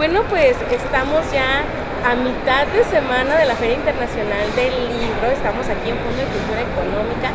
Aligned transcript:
Bueno, 0.00 0.22
pues 0.30 0.56
estamos 0.72 1.30
ya 1.30 1.60
a 2.08 2.14
mitad 2.14 2.66
de 2.68 2.84
semana 2.84 3.36
de 3.36 3.44
la 3.44 3.54
Feria 3.54 3.76
Internacional 3.76 4.48
del 4.56 4.72
Libro. 4.96 5.28
Estamos 5.28 5.68
aquí 5.68 5.90
en 5.90 5.98
Fondo 5.98 6.16
de 6.16 6.24
Cultura 6.24 6.64
Económica. 6.64 7.28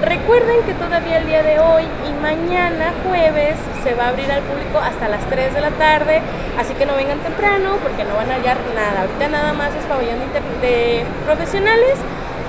Recuerden 0.00 0.64
que 0.64 0.72
todavía 0.80 1.18
el 1.18 1.26
día 1.26 1.42
de 1.42 1.58
hoy 1.58 1.82
y 2.08 2.22
mañana 2.22 2.94
jueves 3.04 3.56
se 3.84 3.92
va 3.92 4.04
a 4.04 4.08
abrir 4.08 4.32
al 4.32 4.40
público 4.48 4.78
hasta 4.78 5.08
las 5.08 5.28
3 5.28 5.52
de 5.52 5.60
la 5.60 5.72
tarde, 5.72 6.22
así 6.58 6.72
que 6.72 6.86
no 6.86 6.96
vengan 6.96 7.18
temprano 7.18 7.76
porque 7.82 8.02
no 8.04 8.16
van 8.16 8.30
a 8.30 8.36
hallar 8.36 8.56
nada. 8.74 9.02
Ahorita 9.02 9.28
nada 9.28 9.52
más 9.52 9.74
es 9.74 9.84
pabellón 9.84 10.16
de, 10.62 11.04
profesionales. 11.26 11.98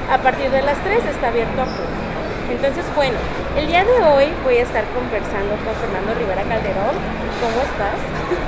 A 0.09 0.20
partir 0.20 0.49
de 0.49 0.61
las 0.61 0.77
3 0.77 1.04
está 1.11 1.27
abierto 1.27 1.61
a 1.61 1.65
público. 1.65 2.07
Entonces, 2.50 2.86
bueno, 2.95 3.18
el 3.57 3.68
día 3.68 3.84
de 3.84 3.91
hoy 3.91 4.25
voy 4.43 4.57
a 4.57 4.64
estar 4.64 4.84
conversando 4.96 5.55
con 5.66 5.75
Fernando 5.75 6.14
Rivera 6.18 6.43
Calderón. 6.43 6.96
¿Cómo 7.43 7.59
estás? 7.59 8.00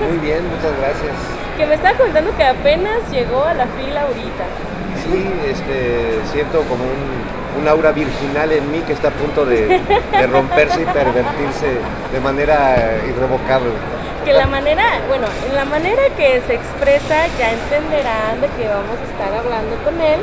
Muy 0.08 0.18
bien, 0.20 0.40
muchas 0.48 0.72
gracias. 0.80 1.16
Que 1.60 1.66
me 1.66 1.76
estaba 1.76 1.98
contando 1.98 2.34
que 2.38 2.44
apenas 2.46 3.12
llegó 3.12 3.44
a 3.44 3.54
la 3.54 3.68
fila 3.68 4.04
ahorita. 4.04 4.46
Sí, 5.04 5.30
este, 5.46 6.18
siento 6.32 6.62
como 6.64 6.86
un, 6.86 7.68
aura 7.68 7.92
virginal 7.92 8.50
en 8.54 8.72
mí 8.72 8.80
que 8.88 8.94
está 8.94 9.10
a 9.10 9.12
punto 9.12 9.46
de, 9.46 9.82
romperse 10.32 10.84
y 10.84 10.86
pervertirse 10.86 11.68
de 12.14 12.20
manera 12.22 12.96
irrevocable. 13.06 13.72
Que 14.24 14.32
la 14.32 14.48
manera, 14.48 14.86
bueno, 15.10 15.28
en 15.50 15.54
la 15.54 15.66
manera 15.66 16.02
que 16.16 16.42
se 16.48 16.54
expresa 16.54 17.28
ya 17.38 17.52
entenderán 17.52 18.40
de 18.40 18.48
que 18.56 18.70
vamos 18.70 18.96
a 18.96 19.12
estar 19.12 19.38
hablando 19.38 19.76
con 19.84 20.00
él, 20.00 20.22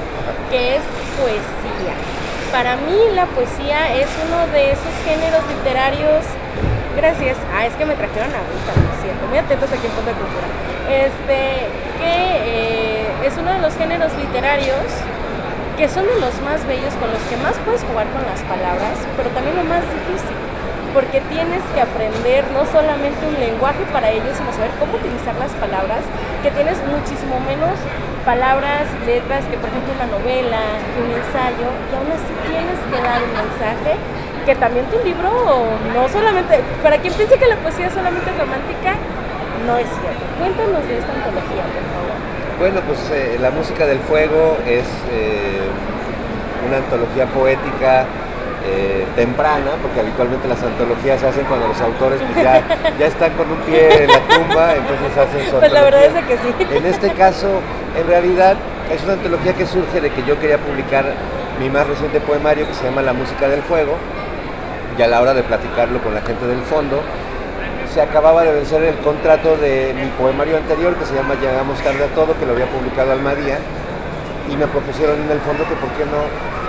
que 0.50 0.76
es 0.76 0.82
poesía 1.20 2.15
para 2.52 2.76
mí 2.76 2.98
la 3.14 3.26
poesía 3.26 3.96
es 3.96 4.08
uno 4.26 4.46
de 4.52 4.72
esos 4.72 4.94
géneros 5.04 5.42
literarios. 5.48 6.24
Gracias. 6.96 7.36
Ah, 7.54 7.66
es 7.66 7.74
que 7.74 7.84
me 7.84 7.94
trajeron 7.94 8.30
agüita, 8.32 8.72
lo 8.72 9.02
siento. 9.02 9.26
Muy 9.28 9.38
atentos 9.38 9.70
aquí 9.70 9.86
en 9.86 9.92
Punto 9.92 10.10
de 10.10 10.16
Cultura. 10.16 10.48
Este, 10.88 11.40
que 11.98 12.14
eh, 12.46 13.26
es 13.26 13.36
uno 13.36 13.52
de 13.52 13.58
los 13.58 13.74
géneros 13.76 14.12
literarios 14.14 14.86
que 15.76 15.88
son 15.90 16.06
de 16.06 16.16
los 16.16 16.32
más 16.40 16.64
bellos, 16.66 16.94
con 16.96 17.12
los 17.12 17.20
que 17.28 17.36
más 17.36 17.52
puedes 17.68 17.84
jugar 17.84 18.08
con 18.08 18.24
las 18.24 18.40
palabras, 18.48 18.96
pero 19.12 19.28
también 19.36 19.60
lo 19.60 19.64
más 19.64 19.84
difícil, 19.84 20.32
porque 20.96 21.20
tienes 21.28 21.60
que 21.76 21.84
aprender 21.84 22.48
no 22.56 22.64
solamente 22.64 23.20
un 23.28 23.36
lenguaje 23.36 23.84
para 23.92 24.08
ellos, 24.08 24.32
sino 24.40 24.48
saber 24.56 24.72
cómo 24.80 24.96
utilizar 24.96 25.36
las 25.36 25.52
palabras, 25.60 26.00
que 26.40 26.48
tienes 26.50 26.80
muchísimo 26.88 27.36
menos 27.44 27.76
palabras, 28.26 28.90
letras 29.06 29.46
que 29.46 29.56
por 29.56 29.70
ejemplo 29.70 29.94
una 29.94 30.10
novela, 30.18 30.58
un 30.98 31.14
ensayo, 31.14 31.70
y 31.70 31.92
aún 31.94 32.10
así 32.10 32.32
tienes 32.50 32.78
que 32.90 32.98
dar 32.98 33.22
un 33.22 33.32
mensaje 33.38 33.94
que 34.44 34.54
también 34.58 34.84
tu 34.90 34.98
libro 35.06 35.30
no 35.94 36.08
solamente, 36.10 36.58
para 36.82 36.98
quien 36.98 37.14
piense 37.14 37.38
que 37.38 37.46
la 37.46 37.56
poesía 37.62 37.88
solamente 37.88 38.26
es 38.28 38.36
romántica, 38.36 38.98
no 39.64 39.78
es 39.78 39.86
cierto. 39.86 40.22
Cuéntanos 40.42 40.82
de 40.86 40.98
esta 40.98 41.12
antología, 41.14 41.64
por 41.70 41.86
favor. 41.94 42.16
Bueno, 42.58 42.80
pues 42.82 42.98
eh, 43.14 43.38
La 43.40 43.50
Música 43.50 43.86
del 43.86 44.00
Fuego 44.00 44.58
es 44.66 44.86
eh, 45.14 45.62
una 46.66 46.78
antología 46.78 47.26
poética 47.26 48.06
eh, 48.66 49.06
temprana, 49.14 49.72
porque 49.80 50.00
habitualmente 50.00 50.48
las 50.48 50.62
antologías 50.62 51.20
se 51.20 51.28
hacen 51.28 51.44
cuando 51.46 51.68
los 51.68 51.80
autores 51.80 52.20
pues, 52.20 52.44
ya, 52.44 52.62
ya 52.98 53.06
están 53.06 53.32
con 53.34 53.50
un 53.50 53.58
pie 53.58 54.04
en 54.04 54.10
la 54.10 54.20
tumba, 54.20 54.74
entonces 54.74 55.16
hacen 55.16 55.50
su 55.50 55.58
Pues 55.58 55.72
la 55.72 55.82
verdad 55.82 56.04
es 56.04 56.24
que 56.24 56.36
sí. 56.36 56.54
En 56.74 56.86
este 56.86 57.10
caso, 57.12 57.60
en 57.98 58.06
realidad, 58.06 58.56
es 58.92 59.02
una 59.04 59.14
antología 59.14 59.52
que 59.54 59.66
surge 59.66 60.00
de 60.00 60.10
que 60.10 60.24
yo 60.24 60.38
quería 60.38 60.58
publicar 60.58 61.04
mi 61.60 61.70
más 61.70 61.86
reciente 61.86 62.20
poemario 62.20 62.66
que 62.66 62.74
se 62.74 62.84
llama 62.84 63.02
La 63.02 63.12
Música 63.12 63.48
del 63.48 63.62
Fuego, 63.62 63.96
y 64.98 65.02
a 65.02 65.06
la 65.06 65.20
hora 65.20 65.34
de 65.34 65.42
platicarlo 65.42 66.00
con 66.00 66.14
la 66.14 66.22
gente 66.22 66.46
del 66.46 66.62
fondo, 66.62 67.00
se 67.92 68.00
acababa 68.00 68.42
de 68.44 68.52
vencer 68.52 68.82
el 68.82 68.96
contrato 68.96 69.56
de 69.56 69.94
mi 69.94 70.06
poemario 70.18 70.56
anterior 70.56 70.94
que 70.96 71.06
se 71.06 71.14
llama 71.14 71.34
Llegamos 71.34 71.80
tarde 71.80 72.04
a 72.04 72.08
todo, 72.08 72.38
que 72.38 72.46
lo 72.46 72.52
había 72.52 72.66
publicado 72.66 73.12
Almadía, 73.12 73.58
y 74.50 74.56
me 74.56 74.66
propusieron 74.66 75.20
en 75.22 75.30
el 75.30 75.40
fondo 75.40 75.64
que 75.68 75.74
por 75.76 75.90
qué 75.98 76.04
no 76.04 76.22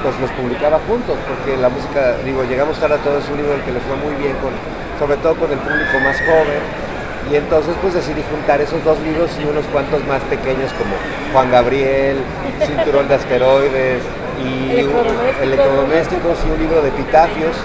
pues 0.04 0.20
los 0.20 0.32
publicaba 0.32 0.80
juntos, 0.88 1.18
porque 1.28 1.58
la 1.58 1.70
música, 1.70 2.18
digo, 2.24 2.44
llegamos 2.44 2.80
tarde 2.80 2.96
a 2.96 2.98
todo, 3.00 3.18
es 3.18 3.28
un 3.30 3.38
libro 3.38 3.54
el 3.54 3.62
que 3.62 3.72
le 3.72 3.80
fue 3.82 3.96
muy 3.98 4.14
bien, 4.22 4.36
con, 4.38 4.54
sobre 5.00 5.18
todo 5.18 5.36
con 5.36 5.52
el 5.52 5.58
público 5.58 6.00
más 6.04 6.18
joven, 6.22 6.62
y 7.32 7.36
entonces 7.36 7.76
pues 7.82 7.94
decidí 7.94 8.24
juntar 8.30 8.62
esos 8.62 8.84
dos 8.84 9.00
libros 9.02 9.32
y 9.42 9.44
unos 9.44 9.66
cuantos 9.74 10.06
más 10.08 10.22
pequeños 10.30 10.72
como 10.74 10.96
Juan 11.34 11.52
Gabriel, 11.52 12.18
Cinturón 12.66 13.08
de 13.08 13.16
Asteroides 13.16 14.02
y 14.40 14.88
Electrodomésticos 15.42 16.38
y 16.46 16.52
un 16.52 16.60
libro 16.60 16.82
de 16.82 16.90
epitafios 16.90 17.58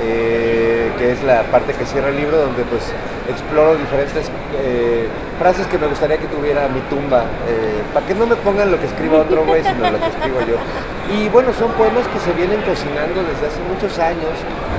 eh, 0.00 0.92
que 0.98 1.12
es 1.12 1.22
la 1.24 1.42
parte 1.44 1.72
que 1.72 1.84
cierra 1.84 2.08
el 2.08 2.16
libro, 2.16 2.38
donde 2.38 2.62
pues 2.64 2.82
exploro 3.28 3.76
diferentes 3.76 4.30
eh, 4.62 5.08
frases 5.38 5.66
que 5.66 5.78
me 5.78 5.86
gustaría 5.86 6.18
que 6.18 6.26
tuviera 6.26 6.68
mi 6.68 6.80
tumba, 6.88 7.24
eh, 7.48 7.82
para 7.92 8.06
que 8.06 8.14
no 8.14 8.26
me 8.26 8.36
pongan 8.36 8.70
lo 8.70 8.78
que 8.78 8.86
escriba 8.86 9.18
otro 9.20 9.44
güey, 9.44 9.62
sino 9.62 9.90
lo 9.90 9.98
que 9.98 10.06
escribo 10.06 10.40
yo. 10.40 10.56
Y 11.12 11.28
bueno, 11.28 11.52
son 11.52 11.72
poemas 11.72 12.06
que 12.08 12.18
se 12.20 12.32
vienen 12.32 12.60
cocinando 12.62 13.22
desde 13.22 13.46
hace 13.46 13.60
muchos 13.68 13.98
años, 13.98 14.34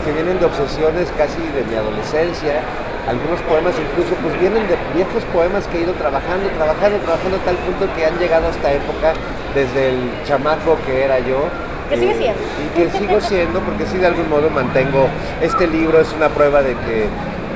que 0.06 0.12
vienen 0.12 0.40
de 0.40 0.46
obsesiones 0.46 1.12
casi 1.18 1.42
de 1.54 1.64
mi 1.70 1.76
adolescencia, 1.76 2.62
algunos 3.08 3.42
poemas 3.42 3.74
incluso 3.74 4.14
pues 4.22 4.40
vienen 4.40 4.68
de 4.68 4.78
viejos 4.94 5.24
poemas 5.34 5.66
que 5.68 5.80
he 5.80 5.82
ido 5.82 5.94
trabajando, 5.94 6.48
trabajando, 6.58 6.98
trabajando 7.00 7.38
a 7.38 7.46
tal 7.46 7.58
punto 7.58 7.90
que 7.96 8.06
han 8.06 8.18
llegado 8.20 8.46
a 8.46 8.50
esta 8.52 8.72
época 8.72 9.14
desde 9.56 9.90
el 9.90 9.98
chamaco 10.26 10.78
que 10.86 11.06
era 11.06 11.18
yo 11.20 11.50
que 11.90 11.98
sigue 11.98 12.16
siendo. 12.16 12.42
Y 12.66 12.78
que 12.78 12.98
sigo 12.98 13.22
siendo 13.22 13.60
porque 13.62 13.86
sí 13.86 13.98
de 13.98 14.08
algún 14.08 14.30
modo 14.30 14.50
mantengo, 14.50 15.08
este 15.42 15.68
libro 15.68 16.00
es 16.00 16.14
una 16.14 16.30
prueba 16.30 16.62
de 16.62 16.74
que 16.74 17.08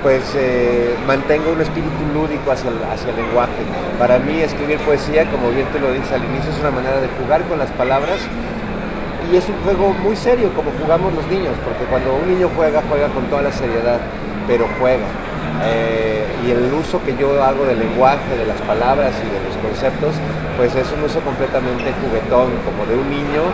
pues 0.01 0.21
eh, 0.35 0.95
mantengo 1.07 1.53
un 1.53 1.61
espíritu 1.61 2.03
lúdico 2.13 2.51
hacia 2.51 2.69
el, 2.69 2.77
hacia 2.91 3.09
el 3.11 3.15
lenguaje. 3.15 3.63
Para 3.97 4.19
mí 4.19 4.41
escribir 4.41 4.77
poesía, 4.79 5.29
como 5.31 5.49
bien 5.51 5.65
te 5.71 5.79
lo 5.79 5.93
dices 5.93 6.11
al 6.11 6.25
inicio, 6.25 6.51
es 6.51 6.59
una 6.59 6.71
manera 6.71 6.99
de 6.99 7.07
jugar 7.19 7.41
con 7.43 7.57
las 7.57 7.71
palabras 7.71 8.19
y 9.31 9.37
es 9.37 9.47
un 9.47 9.55
juego 9.63 9.93
muy 10.03 10.15
serio 10.15 10.51
como 10.53 10.71
jugamos 10.81 11.13
los 11.13 11.25
niños, 11.27 11.55
porque 11.63 11.85
cuando 11.85 12.13
un 12.15 12.27
niño 12.27 12.49
juega, 12.55 12.83
juega 12.89 13.07
con 13.09 13.23
toda 13.27 13.43
la 13.43 13.51
seriedad, 13.51 13.99
pero 14.45 14.67
juega. 14.79 15.07
Eh, 15.63 16.25
y 16.45 16.51
el 16.51 16.73
uso 16.73 16.99
que 17.05 17.15
yo 17.15 17.41
hago 17.41 17.63
del 17.63 17.79
lenguaje, 17.79 18.35
de 18.37 18.45
las 18.45 18.59
palabras 18.61 19.13
y 19.23 19.29
de 19.31 19.39
los 19.47 19.55
conceptos, 19.63 20.15
pues 20.57 20.75
es 20.75 20.91
un 20.91 21.03
uso 21.03 21.21
completamente 21.21 21.93
juguetón, 22.03 22.51
como 22.67 22.85
de 22.85 22.95
un 22.95 23.09
niño 23.09 23.47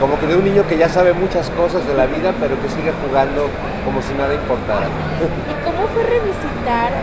como 0.00 0.18
que 0.18 0.26
de 0.26 0.36
un 0.36 0.44
niño 0.44 0.62
que 0.66 0.78
ya 0.78 0.88
sabe 0.88 1.12
muchas 1.12 1.50
cosas 1.50 1.86
de 1.86 1.94
la 1.94 2.06
vida, 2.06 2.32
pero 2.38 2.54
que 2.62 2.68
sigue 2.70 2.94
jugando 3.02 3.50
como 3.84 4.00
si 4.00 4.14
nada 4.14 4.32
importara. 4.32 4.86
¿Y 4.86 5.54
cómo 5.66 5.90
fue 5.90 6.06
revisitar 6.06 6.94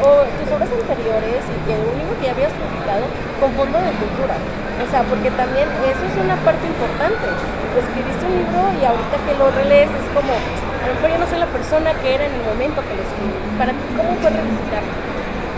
tus, 0.00 0.48
obras 0.48 0.72
anteriores 0.72 1.40
y 1.44 1.56
que 1.68 1.76
un 1.76 1.92
libro 2.00 2.16
que 2.16 2.26
ya 2.26 2.32
habías 2.32 2.52
publicado 2.56 3.04
con 3.40 3.52
fondo 3.52 3.76
de 3.76 3.92
cultura? 4.00 4.36
O 4.80 4.86
sea, 4.88 5.04
porque 5.04 5.28
también 5.36 5.68
eso 5.84 6.00
es 6.00 6.16
una 6.16 6.36
parte 6.48 6.64
importante. 6.64 7.28
Escribiste 7.76 8.24
un 8.24 8.34
libro 8.40 8.62
y 8.80 8.82
ahorita 8.88 9.16
que 9.28 9.32
lo 9.36 9.52
relees 9.52 9.92
es 9.92 10.06
como, 10.16 10.32
a 10.32 10.84
lo 10.88 10.92
mejor 10.96 11.08
yo 11.12 11.18
no 11.20 11.28
soy 11.28 11.38
la 11.44 11.50
persona 11.52 11.92
que 12.00 12.08
era 12.16 12.24
en 12.24 12.32
el 12.32 12.44
momento 12.48 12.80
que 12.88 12.94
lo 12.96 13.04
escribí. 13.04 13.36
¿Para 13.60 13.76
ti 13.76 13.84
cómo 13.92 14.16
fue 14.24 14.32
revisitar? 14.32 14.82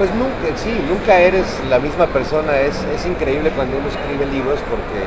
Pues 0.03 0.11
nunca, 0.19 0.51
sí, 0.59 0.73
nunca 0.89 1.21
eres 1.21 1.47
la 1.71 1.79
misma 1.79 2.11
persona. 2.11 2.59
Es, 2.59 2.75
es 2.91 3.07
increíble 3.07 3.55
cuando 3.55 3.79
uno 3.79 3.87
escribe 3.87 4.27
libros 4.27 4.59
porque 4.67 4.99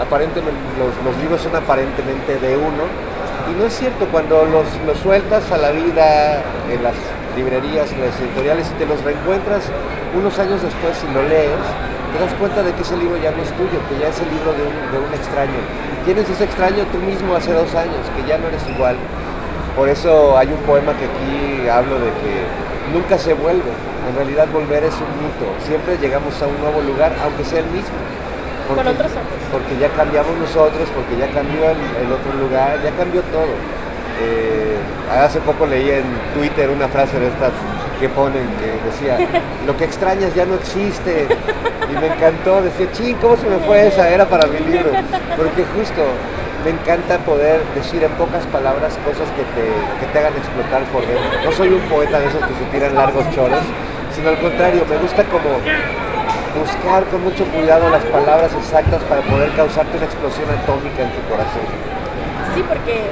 aparentemente 0.00 0.60
los, 0.78 1.16
libros 1.18 1.40
son 1.40 1.56
aparentemente 1.56 2.38
de 2.38 2.56
uno 2.56 2.84
y 3.50 3.58
no 3.58 3.66
es 3.66 3.74
cierto 3.78 4.06
cuando 4.06 4.44
los, 4.44 4.66
sueltas 4.98 5.50
a 5.52 5.56
la 5.56 5.70
vida 5.70 6.42
en 6.70 6.82
las 6.82 6.94
librerías, 7.36 7.92
en 7.92 8.00
las 8.00 8.18
editoriales 8.20 8.70
y 8.70 8.78
te 8.78 8.86
los 8.86 9.02
reencuentras 9.02 9.64
unos 10.16 10.38
años 10.38 10.62
después 10.62 10.96
y 11.04 11.14
lo 11.14 11.22
lees, 11.28 11.64
te 12.12 12.18
das 12.18 12.32
cuenta 12.40 12.62
de 12.62 12.72
que 12.72 12.82
ese 12.82 12.96
libro 12.96 13.16
ya 13.18 13.30
no 13.30 13.42
es 13.42 13.50
tuyo, 13.52 13.78
que 13.88 14.00
ya 14.00 14.08
es 14.08 14.18
el 14.20 14.30
libro 14.30 14.52
de 14.52 14.62
un, 14.64 14.76
de 14.92 14.98
un 14.98 15.12
extraño. 15.12 15.60
Tienes 16.04 16.28
ese 16.30 16.44
extraño 16.44 16.84
tú 16.90 16.98
mismo 16.98 17.34
hace 17.34 17.52
dos 17.52 17.74
años, 17.74 18.00
que 18.16 18.26
ya 18.26 18.38
no 18.38 18.48
eres 18.48 18.62
igual. 18.68 18.96
Por 19.76 19.88
eso 19.88 20.38
hay 20.38 20.48
un 20.48 20.60
poema 20.64 20.96
que 20.96 21.04
aquí 21.04 21.68
hablo 21.68 22.00
de 22.00 22.08
que 22.24 22.32
nunca 22.92 23.18
se 23.18 23.34
vuelve. 23.34 23.68
En 24.08 24.16
realidad 24.16 24.48
volver 24.52 24.84
es 24.84 24.94
un 24.94 25.10
mito. 25.20 25.52
Siempre 25.66 25.98
llegamos 25.98 26.40
a 26.40 26.46
un 26.46 26.58
nuevo 26.60 26.80
lugar, 26.80 27.12
aunque 27.22 27.44
sea 27.44 27.60
el 27.60 27.66
mismo. 27.66 27.98
Porque, 28.68 28.82
con 28.82 28.92
otros 28.92 29.12
Porque 29.52 29.76
ya 29.80 29.88
cambiamos 29.90 30.36
nosotros, 30.38 30.88
porque 30.94 31.16
ya 31.18 31.28
cambió 31.32 31.70
el, 31.70 32.12
otro 32.12 32.32
lugar, 32.40 32.82
ya 32.82 32.90
cambió 32.92 33.22
todo. 33.32 33.54
Eh, 34.20 34.76
hace 35.12 35.40
poco 35.40 35.66
leí 35.66 35.90
en 35.90 36.04
Twitter 36.34 36.70
una 36.70 36.88
frase 36.88 37.20
de 37.20 37.28
estas 37.28 37.52
que 38.00 38.08
ponen 38.08 38.48
que 38.58 38.80
decía, 38.84 39.18
lo 39.66 39.76
que 39.76 39.84
extrañas 39.84 40.34
ya 40.34 40.44
no 40.44 40.54
existe. 40.54 41.26
Y 41.88 42.00
me 42.00 42.08
encantó, 42.08 42.62
decía, 42.62 42.90
ching, 42.92 43.16
¿cómo 43.16 43.36
se 43.36 43.48
me 43.48 43.58
fue 43.58 43.86
esa? 43.86 44.08
Era 44.08 44.26
para 44.26 44.46
mi 44.48 44.58
libro. 44.58 44.90
Porque 45.36 45.64
justo 45.76 46.02
me 46.64 46.72
encanta 46.72 47.18
poder 47.18 47.60
decir 47.76 48.02
en 48.02 48.10
pocas 48.18 48.44
palabras 48.46 48.98
cosas 49.06 49.30
que 49.38 49.44
te, 49.54 49.70
que 50.00 50.12
te 50.12 50.18
hagan 50.18 50.34
explotar 50.34 50.82
por 50.90 51.06
dentro. 51.06 51.38
No 51.44 51.52
soy 51.52 51.68
un 51.68 51.80
poeta 51.82 52.18
de 52.18 52.26
esos 52.26 52.42
que 52.42 52.54
se 52.54 52.64
tiran 52.72 52.94
largos 52.94 53.22
choros, 53.30 53.62
sino 54.10 54.30
al 54.30 54.38
contrario, 54.38 54.82
me 54.90 54.96
gusta 54.98 55.22
como 55.24 55.62
buscar 56.58 57.04
con 57.06 57.22
mucho 57.22 57.44
cuidado 57.52 57.88
las 57.90 58.04
palabras 58.04 58.52
exactas 58.54 59.02
para 59.04 59.20
poder 59.22 59.50
causarte 59.52 59.96
una 59.96 60.06
explosión 60.06 60.48
atómica 60.50 61.02
en 61.02 61.10
tu 61.12 61.22
corazón. 61.28 61.66
Sí, 62.54 62.64
porque 62.66 63.04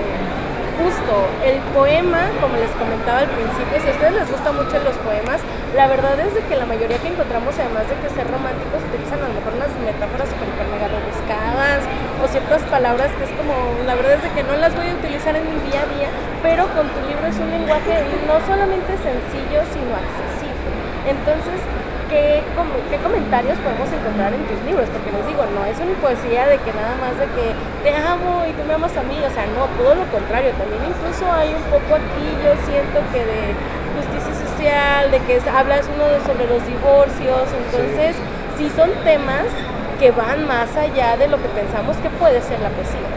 justo 0.80 1.12
el 1.44 1.60
poema, 1.76 2.32
como 2.40 2.56
les 2.56 2.70
comentaba 2.74 3.22
al 3.22 3.30
principio, 3.30 3.78
si 3.78 3.88
a 3.88 3.92
ustedes 3.92 4.14
les 4.24 4.28
gustan 4.30 4.56
mucho 4.56 4.74
los 4.82 4.96
poemas, 5.06 5.38
la 5.76 5.86
verdad 5.86 6.18
es 6.18 6.34
de 6.34 6.42
que 6.48 6.56
la 6.56 6.66
mayoría 6.66 6.98
que 6.98 7.08
encontramos, 7.08 7.54
además 7.58 7.86
de 7.86 7.94
que 8.00 8.08
ser 8.10 8.26
románticos, 8.26 8.82
utilizan 8.90 9.22
a 9.22 9.28
lo 9.28 9.34
mejor 9.38 9.54
unas 9.54 9.70
metáforas 9.84 10.26
super 10.32 10.66
mega 10.70 10.88
rebuscadas 10.90 11.84
o 12.18 12.24
ciertas 12.26 12.62
palabras 12.72 13.10
que 13.18 13.24
es 13.28 13.32
como, 13.36 13.54
la 13.86 13.94
verdad 13.94 14.18
es 14.18 14.22
de 14.22 14.30
que 14.34 14.42
no 14.42 14.56
las 14.56 14.74
voy 14.74 14.88
a 14.88 14.94
utilizar 14.94 15.34
en 15.36 15.44
mi 15.46 15.58
día 15.68 15.82
a 15.84 15.88
día, 15.94 16.10
pero 16.42 16.66
con 16.74 16.88
tu 16.90 17.00
libro 17.06 17.26
es 17.26 17.38
un 17.38 17.50
lenguaje 17.50 18.02
no 18.26 18.40
solamente 18.46 18.96
sencillo, 18.98 19.60
sino 19.70 19.92
accesible. 19.94 20.70
Entonces, 21.04 21.60
¿qué, 22.08 22.42
qué 22.90 22.96
comentarios 22.98 23.58
podemos 23.60 23.88
encontrar 23.90 24.32
en 24.32 24.44
tus 24.46 24.60
libros? 24.64 24.88
Porque 24.90 25.10
les 25.12 25.24
digo, 25.26 25.44
no 25.54 25.64
es 25.64 25.76
una 25.78 25.94
poesía 26.00 26.46
de 26.46 26.58
que 26.58 26.72
nada 26.72 26.94
más 27.00 27.16
de 27.16 27.26
que 27.32 27.46
te 27.82 27.92
amo 27.96 28.44
y 28.46 28.52
tú 28.52 28.62
me 28.66 28.74
amas 28.74 28.96
a 28.96 29.02
mí, 29.02 29.16
o 29.20 29.30
sea, 29.32 29.46
no, 29.52 29.66
todo 29.76 29.94
lo 29.94 30.04
contrario, 30.10 30.52
también 30.56 30.82
incluso 30.84 31.24
hay 31.30 31.54
un 31.54 31.64
poco 31.68 31.96
aquí, 31.96 32.26
yo 32.42 32.52
siento 32.66 33.00
que 33.12 33.20
de 33.24 33.42
justicia 33.96 34.32
social, 34.34 35.10
de 35.10 35.18
que 35.24 35.40
hablas 35.48 35.88
uno 35.92 36.04
sobre 36.26 36.46
los 36.48 36.62
divorcios, 36.66 37.46
entonces 37.52 38.16
sí. 38.58 38.70
son 38.76 38.90
temas 39.04 39.46
que 39.98 40.10
van 40.10 40.46
más 40.46 40.74
allá 40.76 41.16
de 41.16 41.28
lo 41.28 41.38
que 41.38 41.48
pensamos 41.48 41.96
que 41.98 42.10
puede 42.10 42.40
ser 42.42 42.58
la 42.60 42.70
poesía. 42.70 43.08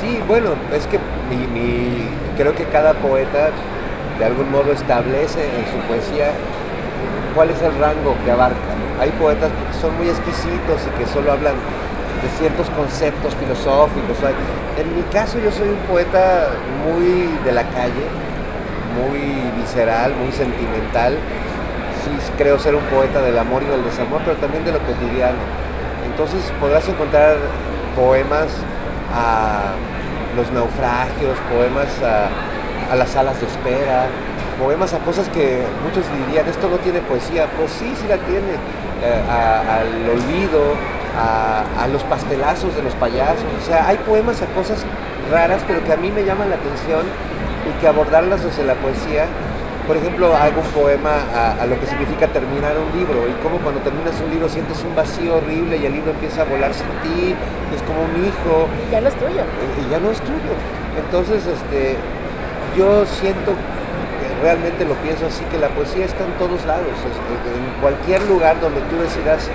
Sí, 0.00 0.22
bueno, 0.26 0.54
es 0.72 0.86
que 0.86 0.98
mi, 1.28 2.08
creo 2.36 2.54
que 2.54 2.64
cada 2.64 2.94
poeta 2.94 3.50
de 4.18 4.24
algún 4.24 4.50
modo 4.50 4.72
establece 4.72 5.44
en 5.44 5.64
su 5.70 5.78
poesía 5.88 6.32
cuál 7.34 7.50
es 7.50 7.60
el 7.62 7.72
rango 7.78 8.16
que 8.24 8.30
abarca. 8.30 8.72
Hay 9.00 9.10
poetas 9.10 9.50
que 9.50 9.80
son 9.80 9.96
muy 9.96 10.08
exquisitos 10.08 10.80
y 10.86 10.98
que 10.98 11.06
solo 11.06 11.32
hablan 11.32 11.54
de 11.54 12.28
ciertos 12.38 12.68
conceptos 12.70 13.34
filosóficos. 13.34 14.16
En 14.78 14.94
mi 14.94 15.02
caso 15.12 15.38
yo 15.38 15.50
soy 15.50 15.68
un 15.68 15.82
poeta 15.90 16.50
muy 16.86 17.28
de 17.44 17.52
la 17.52 17.64
calle, 17.64 18.06
muy 18.94 19.50
visceral, 19.60 20.14
muy 20.14 20.32
sentimental. 20.32 21.16
Sí 22.04 22.32
creo 22.36 22.58
ser 22.58 22.74
un 22.74 22.84
poeta 22.84 23.20
del 23.22 23.38
amor 23.38 23.62
y 23.62 23.66
del 23.66 23.84
desamor, 23.84 24.20
pero 24.24 24.36
también 24.36 24.64
de 24.64 24.72
lo 24.72 24.78
cotidiano. 24.80 25.38
Entonces 26.06 26.40
podrás 26.60 26.88
encontrar 26.88 27.36
poemas 27.96 28.48
a 29.14 29.72
los 30.36 30.50
naufragios, 30.52 31.36
poemas 31.52 31.88
a, 32.02 32.28
a 32.92 32.96
las 32.96 33.10
salas 33.10 33.40
de 33.40 33.46
espera, 33.46 34.06
poemas 34.58 34.94
a 34.94 34.98
cosas 34.98 35.28
que 35.28 35.62
muchos 35.84 36.04
dirían, 36.26 36.46
esto 36.48 36.68
no 36.68 36.76
tiene 36.78 37.00
poesía, 37.00 37.46
pues 37.58 37.72
sí, 37.72 37.92
sí 37.96 38.06
la 38.08 38.18
tiene, 38.18 38.54
eh, 39.02 39.22
al 39.28 40.08
olvido, 40.08 40.74
a, 41.16 41.86
los 41.88 42.02
pastelazos 42.04 42.74
de 42.74 42.82
los 42.82 42.94
payasos, 42.94 43.44
o 43.60 43.66
sea, 43.66 43.86
hay 43.88 43.98
poemas 43.98 44.40
a 44.40 44.46
cosas 44.46 44.84
raras, 45.30 45.62
pero 45.66 45.84
que 45.84 45.92
a 45.92 45.96
mí 45.96 46.10
me 46.10 46.24
llaman 46.24 46.48
la 46.48 46.56
atención 46.56 47.04
y 47.68 47.80
que 47.80 47.86
abordarlas 47.86 48.42
desde 48.42 48.64
la 48.64 48.74
poesía, 48.74 49.26
por 49.86 49.96
ejemplo, 49.96 50.34
hago 50.34 50.60
un 50.60 50.68
poema 50.68 51.26
a, 51.60 51.66
lo 51.66 51.78
que 51.80 51.86
significa 51.86 52.28
terminar 52.28 52.76
un 52.78 52.96
libro 52.96 53.28
y 53.28 53.32
como 53.42 53.58
cuando 53.58 53.80
terminas 53.80 54.14
un 54.24 54.30
libro 54.30 54.48
sientes 54.48 54.82
un 54.84 54.94
vacío 54.94 55.36
horrible 55.36 55.76
y 55.76 55.86
el 55.86 55.92
libro 55.92 56.12
empieza 56.12 56.42
a 56.42 56.44
volar 56.44 56.72
sin 56.72 56.86
ti, 57.02 57.34
es 57.74 57.82
como 57.82 58.02
un 58.06 58.24
hijo. 58.24 58.68
Y 58.88 58.92
ya 58.92 59.00
no 59.00 59.08
es 59.08 59.16
tuyo. 59.16 59.42
Y 59.42 59.90
ya 59.90 59.98
no 59.98 60.10
es 60.12 60.20
tuyo. 60.20 60.54
Entonces, 60.96 61.44
este, 61.46 61.96
yo 62.76 63.04
siento 63.06 63.54
realmente 64.42 64.84
lo 64.84 64.94
pienso 64.96 65.26
así, 65.26 65.44
que 65.44 65.58
la 65.58 65.68
poesía 65.68 66.04
está 66.04 66.24
en 66.24 66.32
todos 66.32 66.64
lados, 66.66 66.82
en 66.82 67.80
cualquier 67.80 68.20
lugar 68.28 68.60
donde 68.60 68.80
tú 68.82 68.98
decidas 68.98 69.48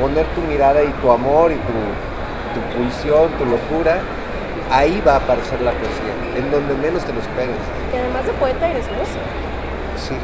poner 0.00 0.26
tu 0.34 0.40
mirada 0.42 0.82
y 0.82 0.90
tu 1.00 1.10
amor 1.10 1.52
y 1.52 1.54
tu, 1.54 1.72
tu 2.52 2.60
pulsión, 2.76 3.30
tu 3.38 3.46
locura, 3.46 3.98
ahí 4.70 5.00
va 5.06 5.14
a 5.14 5.16
aparecer 5.16 5.60
la 5.60 5.70
poesía, 5.70 6.12
en 6.36 6.50
donde 6.50 6.74
menos 6.74 7.04
te 7.04 7.12
lo 7.12 7.20
esperes. 7.20 7.56
Que 7.92 7.98
además 7.98 8.26
de 8.26 8.32
poeta 8.32 8.68
eres 8.68 8.86
músico. 8.90 9.24
Sí, 9.96 10.16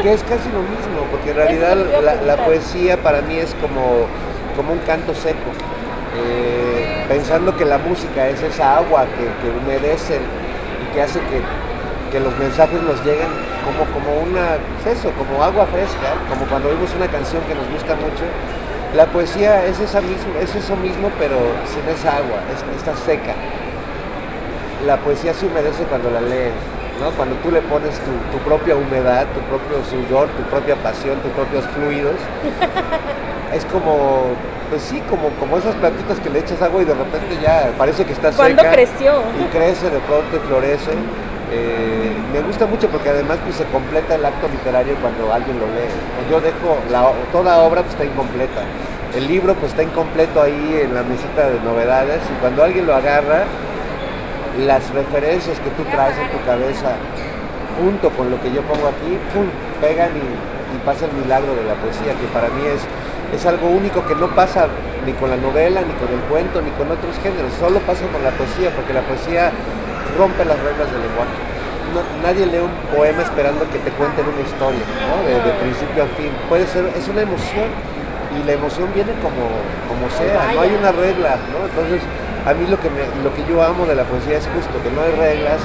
que 0.00 0.12
es 0.12 0.22
casi 0.22 0.48
lo 0.50 0.62
mismo, 0.62 1.02
porque 1.10 1.30
en 1.30 1.36
realidad 1.36 1.76
la, 2.24 2.36
poesía 2.36 2.96
para 3.02 3.20
mí 3.22 3.36
es 3.36 3.54
como, 3.60 4.06
como 4.56 4.72
un 4.72 4.78
canto 4.80 5.14
seco. 5.14 5.50
Eh, 6.16 7.04
pensando 7.08 7.56
que 7.56 7.64
la 7.64 7.78
música 7.78 8.28
es 8.28 8.40
esa 8.40 8.76
agua 8.76 9.04
que, 9.16 9.24
que 9.42 9.58
humedece 9.58 10.20
y 10.80 10.94
que 10.94 11.02
hace 11.02 11.18
que 11.18 11.42
que 12.14 12.20
los 12.20 12.38
mensajes 12.38 12.80
nos 12.80 13.04
lleguen 13.04 13.26
como, 13.66 13.82
como 13.90 14.22
una, 14.22 14.54
pues 14.78 14.96
eso, 14.96 15.10
como 15.18 15.42
agua 15.42 15.66
fresca, 15.66 16.14
como 16.30 16.46
cuando 16.46 16.68
oímos 16.68 16.94
una 16.94 17.08
canción 17.08 17.42
que 17.42 17.56
nos 17.56 17.66
gusta 17.74 17.96
mucho. 17.96 18.22
La 18.94 19.06
poesía 19.06 19.66
es, 19.66 19.80
esa 19.80 19.98
es 19.98 20.54
eso 20.54 20.76
mismo, 20.76 21.10
pero 21.18 21.34
sin 21.66 21.82
esa 21.90 22.18
agua, 22.22 22.38
está 22.54 22.94
seca. 22.94 23.34
La 24.86 24.96
poesía 24.98 25.34
se 25.34 25.46
humedece 25.46 25.82
cuando 25.90 26.08
la 26.08 26.20
lees, 26.20 26.54
¿no? 27.02 27.10
cuando 27.18 27.34
tú 27.42 27.50
le 27.50 27.62
pones 27.62 27.98
tu, 27.98 28.38
propia 28.46 28.76
humedad, 28.76 29.26
tu 29.34 29.40
propio 29.50 29.82
sudor, 29.82 30.28
tu 30.38 30.44
propia 30.44 30.76
pasión, 30.76 31.18
tus 31.18 31.32
propios 31.32 31.64
fluidos. 31.74 32.14
es 33.52 33.64
como, 33.64 34.38
pues 34.70 34.82
sí, 34.82 35.02
como, 35.10 35.30
como 35.40 35.58
esas 35.58 35.74
plantitas 35.74 36.20
que 36.20 36.30
le 36.30 36.38
echas 36.38 36.62
agua 36.62 36.80
y 36.80 36.84
de 36.84 36.94
repente 36.94 37.42
ya 37.42 37.72
parece 37.76 38.04
que 38.04 38.12
está 38.12 38.30
seca. 38.30 38.54
¿Cuándo 38.54 38.62
creció? 38.70 39.18
Y 39.42 39.50
crece, 39.50 39.90
de 39.90 39.98
pronto 39.98 40.36
y 40.36 40.46
florece. 40.46 40.92
Eh, 41.52 42.12
me 42.32 42.40
gusta 42.40 42.66
mucho 42.66 42.88
porque 42.88 43.10
además 43.10 43.38
pues, 43.44 43.56
se 43.56 43.64
completa 43.66 44.14
el 44.14 44.24
acto 44.24 44.48
literario 44.48 44.94
cuando 44.96 45.32
alguien 45.32 45.58
lo 45.58 45.66
lee. 45.66 45.90
Yo 46.30 46.40
dejo, 46.40 46.78
toda 47.32 47.58
obra 47.58 47.82
pues, 47.82 47.92
está 47.94 48.04
incompleta. 48.04 48.62
El 49.14 49.28
libro 49.28 49.54
pues 49.54 49.72
está 49.72 49.82
incompleto 49.82 50.42
ahí 50.42 50.80
en 50.82 50.94
la 50.94 51.02
mesita 51.02 51.48
de 51.48 51.60
novedades 51.60 52.20
y 52.34 52.40
cuando 52.40 52.64
alguien 52.64 52.86
lo 52.86 52.94
agarra, 52.94 53.44
las 54.66 54.90
referencias 54.90 55.58
que 55.60 55.70
tú 55.70 55.84
traes 55.84 56.16
en 56.18 56.30
tu 56.30 56.44
cabeza 56.44 56.96
junto 57.78 58.10
con 58.10 58.30
lo 58.30 58.40
que 58.40 58.52
yo 58.52 58.62
pongo 58.62 58.88
aquí, 58.88 59.18
¡pum! 59.32 59.46
pegan 59.80 60.10
y, 60.16 60.54
pasa 60.84 61.06
el 61.06 61.12
milagro 61.12 61.54
de 61.54 61.62
la 61.64 61.74
poesía, 61.74 62.12
que 62.18 62.26
para 62.34 62.48
mí 62.48 62.60
es 63.32 63.46
algo 63.46 63.68
único 63.68 64.04
que 64.06 64.14
no 64.16 64.26
pasa 64.34 64.66
ni 65.04 65.12
con 65.12 65.30
la 65.30 65.36
novela, 65.36 65.82
ni 65.82 65.92
con 65.94 66.08
el 66.08 66.20
cuento, 66.28 66.60
ni 66.62 66.70
con 66.72 66.90
otros 66.90 67.16
géneros, 67.22 67.52
solo 67.60 67.78
pasa 67.80 68.06
con 68.08 68.22
la 68.24 68.30
poesía, 68.30 68.70
porque 68.74 68.92
la 68.92 69.02
poesía 69.02 69.52
rompe 70.16 70.44
las 70.44 70.58
reglas 70.60 70.90
del 70.90 71.02
lenguaje. 71.02 71.36
nadie 72.22 72.46
lee 72.46 72.62
un 72.64 72.74
poema 72.96 73.22
esperando 73.22 73.68
que 73.70 73.78
te 73.78 73.90
cuenten 73.92 74.26
una 74.26 74.42
historia, 74.42 74.84
de, 75.26 75.50
principio 75.60 76.04
a 76.04 76.08
fin. 76.16 76.30
Puede 76.48 76.66
ser, 76.66 76.90
es 76.96 77.08
una 77.08 77.22
emoción 77.22 77.68
y 78.34 78.46
la 78.46 78.52
emoción 78.52 78.88
viene 78.94 79.12
como, 79.22 79.46
como 79.86 80.10
sea, 80.10 80.52
no 80.54 80.60
hay 80.60 80.74
una 80.74 80.92
regla, 80.92 81.38
Entonces, 81.38 82.02
a 82.46 82.52
mí 82.52 82.66
lo 82.66 82.78
que, 82.80 82.90
lo 83.22 83.34
que 83.34 83.44
yo 83.48 83.62
amo 83.62 83.86
de 83.86 83.94
la 83.94 84.04
poesía 84.04 84.38
es 84.38 84.46
justo, 84.46 84.82
que 84.82 84.90
no 84.90 85.02
hay 85.02 85.12
reglas 85.12 85.60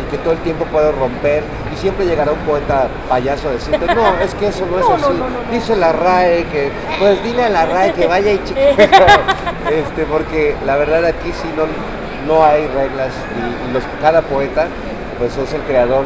y 0.00 0.10
que 0.10 0.18
todo 0.18 0.32
el 0.32 0.38
tiempo 0.40 0.64
puedo 0.66 0.92
romper 0.92 1.42
y 1.72 1.76
siempre 1.76 2.06
llegará 2.06 2.32
un 2.32 2.38
poeta 2.40 2.88
payaso 3.08 3.48
a 3.48 3.52
decirte, 3.52 3.86
no, 3.94 4.18
es 4.18 4.34
que 4.34 4.48
eso 4.48 4.66
no 4.66 4.78
es 4.78 4.88
así. 4.88 5.12
Dice 5.50 5.76
la 5.76 5.92
RAE 5.92 6.44
que, 6.44 6.70
pues 6.98 7.22
dile 7.22 7.44
a 7.44 7.48
la 7.48 7.66
RAE 7.66 7.92
que 7.92 8.06
vaya 8.06 8.32
y 8.32 8.42
cheque. 8.44 8.76
este, 9.70 10.04
porque 10.10 10.56
la 10.64 10.76
verdad 10.76 11.04
aquí 11.04 11.32
sí 11.32 11.48
no, 11.56 11.64
no 12.26 12.44
hay 12.44 12.66
reglas 12.68 13.12
y, 13.36 14.02
cada 14.02 14.22
poeta 14.22 14.66
pues 15.18 15.36
es 15.36 15.52
el 15.54 15.62
creador 15.62 16.04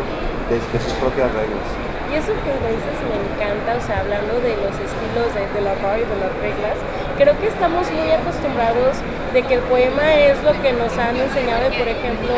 de, 0.50 0.78
sus 0.78 0.92
propias 0.94 1.32
reglas. 1.32 1.64
Y 2.12 2.14
eso 2.14 2.32
que 2.44 2.52
me 2.62 2.70
dices 2.70 2.96
me 3.08 3.18
encanta, 3.18 3.74
o 3.74 3.82
sea, 3.82 4.00
hablando 4.00 4.38
de 4.40 4.54
los 4.60 4.74
estilos 4.76 5.32
de, 5.34 5.60
la 5.60 5.74
RAE 5.74 6.02
y 6.02 6.06
de 6.06 6.18
las 6.20 6.32
reglas, 6.38 6.76
creo 7.18 7.34
que 7.40 7.48
estamos 7.48 7.90
muy 7.90 8.10
acostumbrados 8.12 9.00
de 9.32 9.42
que 9.42 9.54
el 9.54 9.64
poema 9.66 10.14
es 10.14 10.36
lo 10.44 10.52
que 10.62 10.72
nos 10.72 10.92
han 10.98 11.16
enseñado 11.16 11.64
de, 11.64 11.72
por 11.76 11.88
ejemplo, 11.88 12.34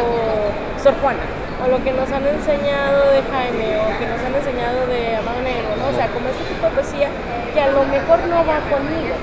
Sor 0.80 0.94
Juana, 1.02 1.26
o 1.60 1.68
lo 1.68 1.82
que 1.84 1.92
nos 1.92 2.08
han 2.10 2.24
enseñado 2.24 3.10
de 3.12 3.20
Jaime, 3.28 3.76
o 3.82 3.90
que 3.98 4.06
nos 4.06 4.20
han 4.22 4.34
enseñado 4.34 4.86
de 4.86 5.16
Amado 5.16 5.42
Negro, 5.42 5.74
¿no? 5.76 5.92
O 5.92 5.94
sea, 5.98 6.08
como 6.14 6.30
este 6.30 6.44
tipo 6.48 6.64
de 6.64 6.72
poesía 6.72 7.08
que 7.52 7.60
a 7.60 7.68
lo 7.68 7.84
mejor 7.84 8.22
no 8.30 8.46
va 8.46 8.62
conmigo 8.70 9.18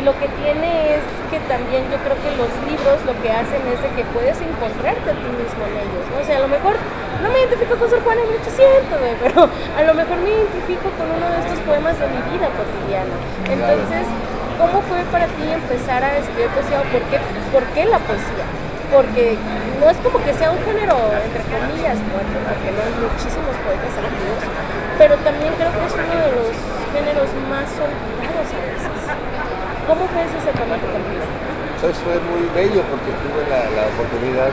y 0.00 0.04
lo 0.04 0.16
que 0.16 0.28
tiene 0.40 0.96
es 0.96 1.04
que 1.28 1.36
también 1.44 1.84
yo 1.92 2.00
creo 2.00 2.16
que 2.16 2.32
los 2.40 2.48
libros 2.64 2.96
lo 3.04 3.12
que 3.20 3.28
hacen 3.28 3.60
es 3.68 3.76
de 3.84 3.90
que 3.92 4.04
puedes 4.16 4.40
encontrarte 4.40 5.04
a 5.04 5.16
ti 5.16 5.28
mismo 5.36 5.60
en 5.68 5.76
ellos, 5.76 6.04
¿no? 6.08 6.16
O 6.16 6.24
sea, 6.24 6.40
a 6.40 6.44
lo 6.44 6.48
mejor 6.48 6.74
no 7.20 7.28
me 7.28 7.44
identifico 7.44 7.76
con 7.76 7.86
Sor 7.92 8.00
Juana 8.00 8.24
en 8.24 8.40
800, 8.40 8.96
pero 9.22 9.44
a 9.44 9.82
lo 9.84 9.92
mejor 9.92 10.16
me 10.24 10.30
identifico 10.32 10.88
con 10.96 11.04
uno 11.04 11.26
de 11.28 11.38
estos 11.44 11.60
poemas 11.68 12.00
de 12.00 12.08
mi 12.08 12.20
vida 12.32 12.48
cotidiana. 12.56 13.16
Entonces, 13.44 14.08
¿cómo 14.56 14.80
fue 14.88 15.04
para 15.12 15.28
ti 15.36 15.44
empezar 15.44 16.00
a 16.00 16.16
escribir 16.16 16.48
poesía 16.56 16.80
o 16.80 16.86
por 16.88 17.04
qué, 17.12 17.20
por 17.52 17.64
qué 17.76 17.84
la 17.84 18.00
poesía? 18.00 18.46
Porque 18.88 19.36
no 19.78 19.86
es 19.86 19.98
como 20.00 20.18
que 20.24 20.32
sea 20.34 20.50
un 20.50 20.60
género, 20.64 20.96
entre 21.12 21.44
comillas, 21.46 22.00
porque 22.08 22.68
no 22.72 22.80
hay 22.80 22.94
muchísimos 23.04 23.54
poetas 23.62 23.92
activos, 24.00 24.42
pero 24.96 25.14
también 25.22 25.52
creo 25.60 25.70
que 25.70 25.84
es 25.84 25.94
uno 25.94 26.16
de 26.24 26.32
los 26.40 26.52
géneros 26.90 27.28
más 27.52 27.68
olvidados 27.78 28.48
a 28.48 28.60
veces. 28.64 29.59
¿Cómo 29.86 30.06
fue 30.08 30.24
ese 30.24 30.38
acercamiento 30.38 30.86
contigo? 30.86 31.22
Pues 31.80 31.96
fue 31.98 32.14
muy 32.30 32.42
bello 32.54 32.82
porque 32.90 33.10
tuve 33.24 33.42
la, 33.48 33.60
oportunidad 33.88 34.50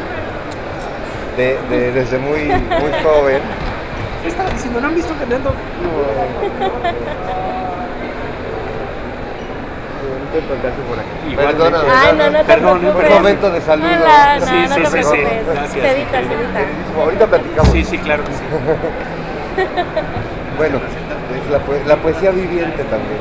de, 1.36 1.58
desde 1.92 2.18
muy, 2.18 2.46
muy 2.48 2.92
joven. 3.04 3.42
¿Qué 4.24 4.30
estaba 4.30 4.50
diciendo? 4.50 4.80
¿No 4.82 4.88
han 4.88 4.96
visto 4.96 5.14
cantando? 5.20 5.52
No. 5.52 5.56
por 10.88 11.00
aquí. 11.00 11.36
Perdón, 11.36 11.74
no, 11.74 11.80
no 12.30 12.38
te 12.38 12.44
perdón, 12.44 12.86
un 12.86 13.10
momento 13.10 13.50
de 13.52 13.62
saludo. 13.62 13.90
No, 13.90 14.40
no, 14.40 14.46
sí, 14.46 14.68
sí, 14.68 14.86
sí, 14.86 15.04
sí, 15.04 15.18
Gracias. 15.46 15.72
Se 15.72 15.92
edita, 15.92 16.20
se 16.20 16.34
edita. 16.34 16.60
ahorita 17.02 17.28
platicamos. 17.28 17.72
Sí, 17.72 17.84
sí, 17.84 17.98
claro 17.98 18.24
que 18.24 18.32
sí. 18.32 18.44
Bueno, 20.58 20.78
es 20.78 21.52
la, 21.52 21.60
poe- 21.60 21.84
la 21.86 21.96
poesía 21.98 22.32
viviente 22.32 22.84
también. 22.86 23.20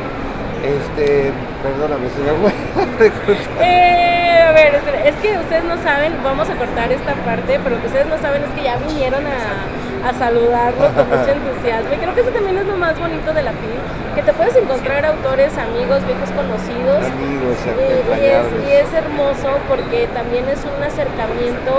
Este, 0.65 1.33
perdóname, 1.63 2.09
señor. 2.11 2.37
Eh, 3.61 4.43
a 4.43 4.53
ver, 4.53 4.75
es 5.05 5.15
que 5.17 5.37
ustedes 5.39 5.65
no 5.65 5.77
saben, 5.83 6.13
vamos 6.23 6.49
a 6.49 6.55
cortar 6.55 6.91
esta 6.93 7.15
parte, 7.15 7.59
pero 7.63 7.77
lo 7.77 7.81
que 7.83 7.89
ustedes 7.89 8.07
no 8.07 8.17
saben 8.19 8.43
es 8.45 8.51
que 8.51 8.63
ya 8.63 8.77
vinieron 8.77 9.25
a, 9.27 10.09
a 10.09 10.13
saludarlo 10.15 10.87
con 10.95 11.09
mucho 11.09 11.31
entusiasmo. 11.33 11.93
Y 11.93 11.97
creo 11.99 12.15
que 12.15 12.21
eso 12.21 12.31
también 12.31 12.59
es 12.59 12.67
lo 12.67 12.77
más 12.77 12.99
bonito 12.99 13.33
de 13.35 13.43
la 13.43 13.51
FIL, 13.53 13.79
que 14.15 14.23
te 14.23 14.33
puedes 14.33 14.57
encontrar 14.57 15.05
autores, 15.05 15.53
amigos, 15.59 16.05
viejos 16.07 16.31
conocidos. 16.31 17.05
Amigos, 17.05 17.57
Y, 17.67 17.69
y 17.69 17.85
es, 17.85 18.01
entrañables. 18.01 18.69
y 18.69 18.73
es 18.73 18.93
hermoso 18.95 19.51
porque 19.69 20.09
también 20.15 20.49
es 20.49 20.61
un 20.65 20.83
acercamiento 20.83 21.73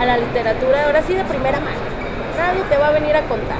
a 0.00 0.04
la 0.04 0.16
literatura, 0.18 0.84
ahora 0.86 1.02
sí 1.02 1.14
de 1.14 1.24
primera 1.24 1.60
mano. 1.60 1.87
Nadie 2.38 2.62
te 2.70 2.76
va 2.78 2.88
a 2.88 2.92
venir 2.92 3.16
a 3.16 3.22
contar. 3.22 3.58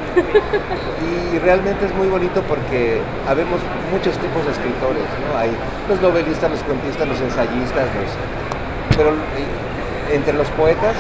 Y 1.03 1.39
realmente 1.41 1.85
es 1.87 1.95
muy 1.95 2.07
bonito 2.07 2.43
porque 2.43 3.01
habemos 3.29 3.61
muchos 3.91 4.17
tipos 4.19 4.45
de 4.47 4.53
escritores, 4.53 5.03
¿no? 5.27 5.37
Hay 5.37 5.51
los 5.89 6.01
novelistas, 6.01 6.51
los 6.51 6.63
cuentistas, 6.63 7.09
los 7.09 7.21
ensayistas, 7.21 7.87
los... 7.99 8.97
pero 8.97 9.11
eh, 9.11 10.15
entre 10.15 10.33
los 10.33 10.49
poetas, 10.51 10.95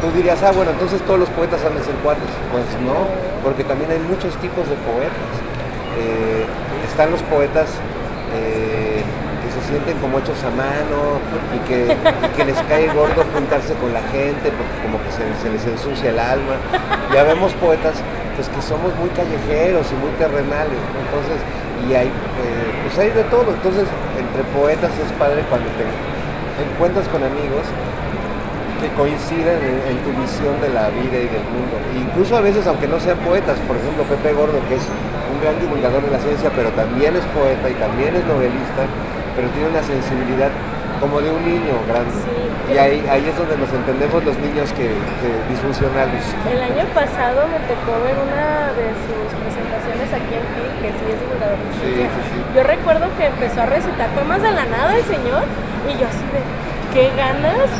tú 0.00 0.10
dirías, 0.16 0.42
ah, 0.42 0.52
bueno, 0.52 0.70
entonces 0.70 1.02
todos 1.02 1.18
los 1.18 1.28
poetas 1.30 1.60
han 1.64 1.74
de 1.74 1.82
ser 1.82 1.94
cuates. 1.96 2.30
Pues 2.52 2.64
no, 2.86 3.10
porque 3.42 3.64
también 3.64 3.90
hay 3.90 3.98
muchos 3.98 4.36
tipos 4.36 4.68
de 4.68 4.76
poetas. 4.86 5.30
Eh, 5.98 6.46
están 6.88 7.10
los 7.10 7.22
poetas 7.24 7.68
eh, 8.34 8.79
sienten 9.70 9.98
como 9.98 10.18
hechos 10.18 10.42
a 10.42 10.50
mano 10.50 11.22
y 11.54 11.58
que, 11.70 11.86
les 12.44 12.58
cae 12.66 12.88
gordo 12.88 13.22
juntarse 13.32 13.74
con 13.74 13.94
la 13.94 14.02
gente 14.10 14.50
porque 14.50 14.76
como 14.82 14.98
que 14.98 15.10
se, 15.14 15.22
les 15.50 15.64
ensucia 15.66 16.10
el 16.10 16.18
alma. 16.18 16.58
Ya 17.14 17.22
vemos 17.22 17.54
poetas 17.54 17.94
pues 18.34 18.48
que 18.48 18.62
somos 18.62 18.90
muy 18.96 19.10
callejeros 19.10 19.86
y 19.92 19.96
muy 20.00 20.10
terrenales, 20.16 20.80
entonces, 20.96 21.38
y 21.86 21.94
hay, 21.94 22.08
eh, 22.08 22.70
pues 22.82 22.98
hay 22.98 23.10
de 23.10 23.24
todo, 23.28 23.52
entonces 23.52 23.84
entre 24.16 24.42
poetas 24.56 24.90
es 24.96 25.12
padre 25.18 25.44
cuando 25.50 25.68
te 25.76 25.84
encuentras 26.64 27.06
con 27.08 27.22
amigos 27.22 27.68
que 28.80 28.88
coinciden 28.96 29.60
en, 29.60 29.76
en 29.92 29.96
tu 30.00 30.10
visión 30.16 30.56
de 30.64 30.72
la 30.72 30.88
vida 30.88 31.20
y 31.20 31.28
del 31.28 31.44
mundo. 31.52 31.76
Incluso 31.92 32.34
a 32.36 32.40
veces, 32.40 32.66
aunque 32.66 32.88
no 32.88 32.98
sean 32.98 33.18
poetas, 33.18 33.58
por 33.68 33.76
ejemplo 33.76 34.04
Pepe 34.08 34.32
Gordo, 34.32 34.56
que 34.68 34.80
es 34.80 34.86
un 35.28 35.38
gran 35.44 35.60
divulgador 35.60 36.00
de 36.00 36.10
la 36.10 36.18
ciencia, 36.18 36.48
pero 36.56 36.70
también 36.72 37.14
es 37.14 37.24
poeta 37.36 37.68
y 37.68 37.76
también 37.76 38.16
es 38.16 38.24
novelista, 38.24 38.88
pero 39.34 39.48
tiene 39.50 39.68
una 39.68 39.82
sensibilidad 39.82 40.50
como 41.00 41.20
de 41.20 41.30
un 41.32 41.42
niño 41.44 41.74
grande. 41.88 42.12
Sí. 42.12 42.74
Y 42.74 42.78
ahí, 42.78 43.02
ahí 43.08 43.24
es 43.26 43.36
donde 43.36 43.56
nos 43.56 43.72
entendemos 43.72 44.22
los 44.22 44.36
niños 44.38 44.70
que, 44.76 44.92
que 44.92 45.30
disfuncionales. 45.48 46.22
El 46.46 46.60
año 46.60 46.84
pasado 46.94 47.48
me 47.48 47.58
tocó 47.66 47.98
ver 48.04 48.14
una 48.20 48.70
de 48.76 48.94
sus 49.08 49.26
presentaciones 49.40 50.06
aquí 50.12 50.38
en 50.38 50.44
FIL, 50.54 50.70
que 50.78 50.88
sí 50.94 51.04
es 51.08 51.18
divulgador 51.18 51.58
de 51.58 51.66
Sí, 51.80 52.04
sí. 52.04 52.38
Yo 52.54 52.62
recuerdo 52.62 53.08
que 53.16 53.26
empezó 53.26 53.62
a 53.62 53.66
recitar 53.66 54.12
poemas 54.14 54.42
de 54.42 54.52
la 54.52 54.66
nada 54.66 54.94
el 54.94 55.04
señor, 55.08 55.42
y 55.88 55.98
yo 55.98 56.06
así 56.06 56.22
de, 56.30 56.42
qué 56.92 57.10
ganas 57.16 57.70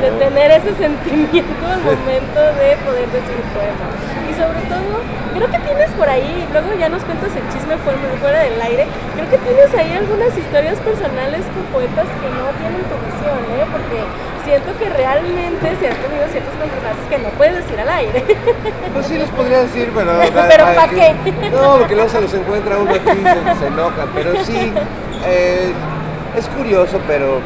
de 0.00 0.10
tener 0.18 0.50
ese 0.50 0.74
sentimiento 0.76 1.64
al 1.64 1.80
momento 1.80 2.40
de 2.58 2.76
poder 2.84 3.06
decir 3.08 3.36
un 3.38 3.50
poema. 3.54 3.86
Y 3.94 4.13
sobre 4.36 4.60
todo, 4.68 4.94
creo 5.34 5.48
que 5.50 5.58
tienes 5.66 5.90
por 5.92 6.08
ahí, 6.08 6.46
luego 6.52 6.74
ya 6.78 6.88
nos 6.88 7.02
cuentas 7.04 7.30
el 7.36 7.44
chisme 7.52 7.76
fuera, 7.78 8.40
del 8.40 8.60
aire, 8.60 8.86
creo 9.14 9.28
que 9.30 9.38
tienes 9.38 9.70
ahí 9.74 9.92
algunas 9.92 10.36
historias 10.36 10.78
personales 10.80 11.42
con 11.54 11.62
poetas 11.72 12.06
que 12.20 12.28
no 12.30 12.46
tienen 12.58 12.82
tu 12.88 12.96
visión, 13.04 13.38
¿eh? 13.58 13.64
Porque 13.70 13.98
siento 14.44 14.70
que 14.78 14.88
realmente 14.90 15.66
si 15.80 15.86
has 15.86 15.96
tenido 15.96 16.24
ciertos 16.30 16.54
contrastes 16.60 17.06
que 17.08 17.18
no 17.18 17.28
puedes 17.36 17.56
decir 17.56 17.78
al 17.80 17.88
aire. 17.88 18.24
Pues 18.94 19.06
sí 19.06 19.18
les 19.18 19.28
podría 19.30 19.60
decir, 19.60 19.90
pero... 19.94 20.12
Pero 20.48 20.64
nada 20.66 20.74
¿pa' 20.76 20.88
que- 20.88 20.96
qué? 21.24 21.50
No, 21.50 21.78
porque 21.78 21.94
luego 21.96 22.08
se 22.10 22.20
los 22.20 22.32
encuentra 22.34 22.78
uno 22.78 22.90
aquí 22.92 23.10
y 23.10 23.24
se, 23.24 23.58
se 23.60 23.66
enoja. 23.66 24.06
Pero 24.14 24.44
sí, 24.44 24.72
eh, 25.26 25.72
es 26.38 26.46
curioso, 26.48 27.00
pero 27.08 27.38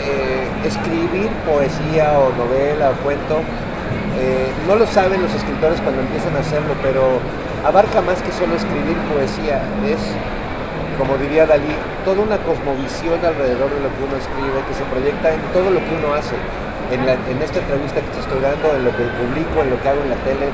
eh, 0.00 0.48
escribir 0.64 1.28
poesía 1.46 2.18
o 2.18 2.32
novela 2.36 2.90
o 2.90 2.94
cuento, 3.04 3.40
eh, 4.18 4.50
no 4.68 4.76
lo 4.76 4.86
saben 4.86 5.22
los 5.22 5.32
escritores 5.34 5.80
cuando 5.80 6.00
empiezan 6.02 6.36
a 6.36 6.40
hacerlo, 6.40 6.74
pero 6.82 7.18
abarca 7.66 8.00
más 8.02 8.20
que 8.22 8.32
solo 8.32 8.54
escribir 8.56 8.96
poesía. 9.12 9.62
Es, 9.86 10.00
como 10.98 11.16
diría 11.16 11.46
Dalí, 11.46 11.72
toda 12.04 12.20
una 12.22 12.36
cosmovisión 12.44 13.16
alrededor 13.24 13.70
de 13.72 13.80
lo 13.80 13.90
que 13.96 14.00
uno 14.04 14.16
escribe, 14.20 14.58
que 14.68 14.74
se 14.74 14.84
proyecta 14.92 15.32
en 15.32 15.40
todo 15.56 15.70
lo 15.70 15.80
que 15.80 15.92
uno 15.96 16.14
hace. 16.14 16.36
En, 16.92 17.06
la- 17.08 17.16
en 17.16 17.40
esta 17.40 17.58
entrevista 17.58 18.00
que 18.04 18.10
te 18.12 18.20
estoy 18.20 18.40
dando, 18.44 18.68
en 18.76 18.84
lo 18.84 18.92
que 18.92 19.04
publico, 19.16 19.64
en 19.64 19.70
lo 19.72 19.80
que 19.80 19.88
hago 19.88 20.02
en 20.04 20.10
la 20.12 20.20
tele, 20.28 20.52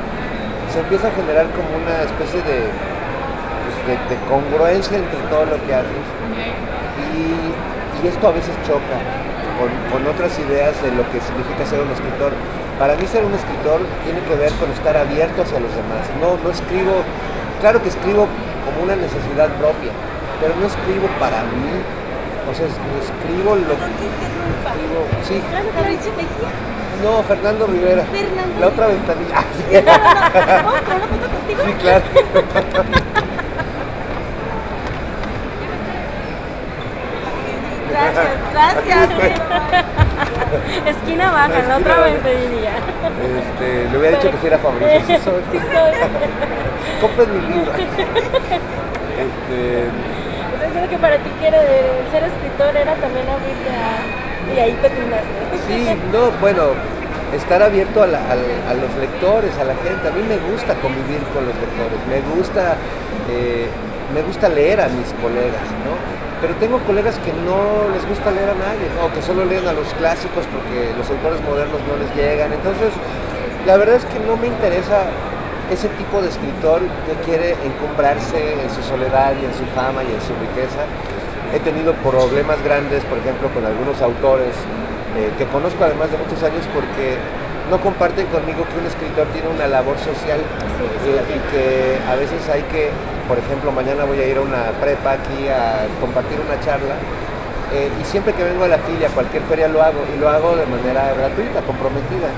se 0.70 0.78
empieza 0.78 1.08
a 1.08 1.12
generar 1.18 1.50
como 1.50 1.66
una 1.74 2.06
especie 2.06 2.38
de, 2.46 2.70
pues, 2.70 3.74
de- 3.90 4.02
de 4.14 4.16
congruencia 4.30 4.96
entre 5.02 5.18
todo 5.26 5.44
lo 5.50 5.58
que 5.66 5.74
haces. 5.74 6.06
Y, 7.10 7.50
y 7.98 8.08
esto 8.08 8.28
a 8.28 8.32
veces 8.32 8.54
choca 8.62 8.96
con, 9.58 9.68
con 9.90 10.06
otras 10.06 10.38
ideas 10.38 10.80
de 10.82 10.90
lo 10.92 11.02
que 11.10 11.20
significa 11.20 11.66
ser 11.66 11.80
un 11.80 11.90
escritor. 11.90 12.32
Para 12.78 12.94
mí 12.94 13.06
ser 13.06 13.24
un 13.24 13.34
escritor 13.34 13.80
tiene 14.04 14.20
que 14.22 14.34
ver 14.38 14.52
con 14.62 14.70
estar 14.70 14.96
abierto 14.96 15.42
hacia 15.42 15.58
los 15.58 15.70
demás. 15.74 16.06
No, 16.22 16.38
no 16.42 16.50
escribo, 16.50 17.02
claro 17.60 17.82
que 17.82 17.88
escribo 17.90 18.28
como 18.64 18.82
una 18.86 18.94
necesidad 18.96 19.48
propia, 19.58 19.90
pero 20.40 20.54
no 20.56 20.66
escribo 20.66 21.08
para 21.18 21.42
mí. 21.50 21.74
O 22.48 22.54
sea, 22.54 22.64
es- 22.66 22.78
escribo 23.04 23.56
lo 23.56 23.74
que 23.76 23.90
escribo. 24.08 25.00
Sí, 25.26 25.42
no, 27.02 27.22
Fernando 27.24 27.66
Rivera. 27.66 28.02
Fernando 28.10 28.60
La 28.60 28.66
otra 28.68 28.86
ventanilla. 28.86 29.42
Sí, 29.58 29.74
no, 29.74 29.92
no, 29.92 30.62
no. 30.62 31.66
Sí, 31.66 31.72
claro. 31.82 32.04
Gracias, 37.90 38.27
gracias. 38.58 39.40
Esquina 40.86 41.30
baja, 41.30 41.48
la 41.68 41.76
otra 41.76 41.76
Esquina 41.78 41.96
baja. 41.96 42.04
ventanilla. 42.04 42.74
Este, 43.38 43.88
le 43.90 43.98
hubiera 43.98 44.16
dicho 44.18 44.30
que 44.30 44.38
sí 44.38 44.46
era 44.46 44.58
Fabricio. 44.58 45.00
Sí, 45.06 45.16
soy. 45.24 45.42
Sí 45.52 45.58
soy. 45.72 47.26
Mi 47.28 47.54
libro. 47.54 47.72
Este, 49.18 49.88
diciendo 50.66 50.90
que 50.90 50.98
para 50.98 51.16
ti 51.18 51.30
quiere 51.40 51.58
ser 52.10 52.24
escritor 52.24 52.76
era 52.76 52.94
también 52.96 53.26
abrirte 53.28 53.70
a... 53.70 54.54
Y 54.54 54.58
ahí 54.60 54.72
te 54.80 54.88
fundaste. 54.90 55.28
sí, 55.68 55.88
no, 56.12 56.30
bueno, 56.40 56.62
estar 57.34 57.62
abierto 57.62 58.02
a, 58.02 58.06
la- 58.06 58.18
al- 58.30 58.62
a 58.70 58.74
los 58.74 58.94
lectores, 58.96 59.52
a 59.58 59.64
la 59.64 59.74
gente. 59.76 60.08
A 60.08 60.12
mí 60.12 60.22
me 60.26 60.38
gusta 60.50 60.74
convivir 60.80 61.20
con 61.34 61.44
los 61.46 61.54
lectores, 61.54 61.98
me 62.08 62.20
gusta, 62.34 62.76
eh, 63.30 63.68
me 64.14 64.22
gusta 64.22 64.48
leer 64.48 64.80
a 64.80 64.88
mis 64.88 65.12
colegas, 65.20 65.68
¿no? 65.84 65.92
Pero 66.40 66.54
tengo 66.56 66.78
colegas 66.86 67.18
que 67.18 67.32
no 67.32 67.90
les 67.92 68.06
gusta 68.06 68.30
leer 68.30 68.50
a 68.50 68.54
nadie, 68.54 68.86
¿no? 68.94 69.12
que 69.12 69.22
solo 69.22 69.44
leen 69.44 69.66
a 69.66 69.72
los 69.72 69.88
clásicos 69.94 70.46
porque 70.46 70.94
los 70.96 71.10
autores 71.10 71.42
modernos 71.42 71.80
no 71.82 71.98
les 71.98 72.10
llegan. 72.14 72.52
Entonces, 72.52 72.94
la 73.66 73.76
verdad 73.76 73.96
es 73.96 74.04
que 74.06 74.20
no 74.20 74.36
me 74.36 74.46
interesa 74.46 75.10
ese 75.70 75.88
tipo 76.00 76.22
de 76.22 76.28
escritor 76.28 76.80
que 77.06 77.14
quiere 77.26 77.52
encumbrarse 77.64 78.62
en 78.62 78.70
su 78.70 78.82
soledad 78.82 79.34
y 79.40 79.44
en 79.44 79.52
su 79.52 79.66
fama 79.74 80.02
y 80.04 80.14
en 80.14 80.22
su 80.22 80.32
riqueza. 80.38 80.86
He 81.52 81.60
tenido 81.60 81.92
problemas 82.04 82.62
grandes, 82.62 83.02
por 83.04 83.18
ejemplo, 83.18 83.48
con 83.52 83.64
algunos 83.64 84.00
autores 84.00 84.54
eh, 85.16 85.32
que 85.36 85.46
conozco 85.46 85.84
además 85.84 86.10
de 86.12 86.18
muchos 86.18 86.42
años 86.42 86.62
porque 86.72 87.16
no 87.70 87.80
comparten 87.80 88.26
conmigo 88.28 88.64
que 88.64 88.78
un 88.78 88.86
escritor 88.86 89.26
tiene 89.32 89.48
una 89.48 89.66
labor 89.66 89.98
social 89.98 90.40
eh, 90.40 91.20
y 91.28 91.38
que 91.52 91.98
a 92.08 92.14
veces 92.16 92.48
hay 92.48 92.62
que, 92.72 92.90
por 93.28 93.38
ejemplo, 93.38 93.70
mañana 93.70 94.04
voy 94.04 94.18
a 94.18 94.26
ir 94.26 94.38
a 94.38 94.40
una 94.40 94.72
prepa 94.80 95.12
aquí 95.12 95.46
a 95.48 95.84
compartir 96.00 96.40
una 96.40 96.58
charla 96.64 96.96
eh, 97.76 97.92
y 98.00 98.04
siempre 98.04 98.32
que 98.32 98.42
vengo 98.42 98.64
a 98.64 98.68
la 98.68 98.78
filia, 98.78 99.08
a 99.08 99.10
cualquier 99.12 99.42
feria 99.44 99.68
lo 99.68 99.82
hago 99.82 100.00
y 100.08 100.18
lo 100.18 100.28
hago 100.30 100.56
de 100.56 100.64
manera 100.64 101.12
gratuita, 101.12 101.60
comprometida. 101.60 102.32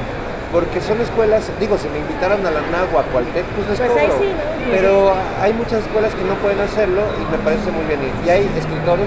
Porque 0.50 0.82
son 0.82 1.00
escuelas, 1.00 1.46
digo, 1.62 1.78
si 1.78 1.86
me 1.88 2.02
invitaran 2.02 2.42
a 2.44 2.50
la 2.50 2.58
NAGUA, 2.74 3.02
a 3.02 3.04
Cualtec, 3.14 3.46
pues 3.54 3.70
les 3.70 3.78
Pues 3.78 3.86
cobro. 3.94 4.18
sí, 4.18 4.34
¿no? 4.34 4.74
Pero 4.74 5.14
hay 5.40 5.54
muchas 5.54 5.86
escuelas 5.86 6.10
que 6.10 6.26
no 6.26 6.34
pueden 6.42 6.58
hacerlo 6.58 7.06
y 7.22 7.24
me 7.30 7.38
parece 7.38 7.70
muy 7.70 7.86
bien. 7.86 8.02
Y 8.26 8.28
hay 8.28 8.50
escritores 8.58 9.06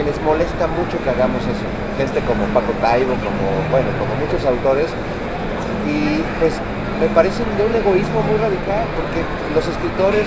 que 0.00 0.02
les 0.08 0.16
molesta 0.24 0.64
mucho 0.64 0.96
que 1.04 1.12
hagamos 1.12 1.44
eso. 1.44 1.66
Gente 2.00 2.24
como 2.24 2.48
Paco 2.56 2.72
Taibo, 2.80 3.12
como, 3.20 3.44
bueno, 3.68 3.92
como 4.00 4.16
muchos 4.16 4.40
autores. 4.48 4.88
Y 5.84 6.24
pues 6.40 6.56
me 6.96 7.12
parecen 7.12 7.44
de 7.60 7.68
un 7.68 7.74
egoísmo 7.76 8.24
muy 8.24 8.40
radical, 8.40 8.88
porque 8.96 9.20
los 9.52 9.68
escritores 9.68 10.24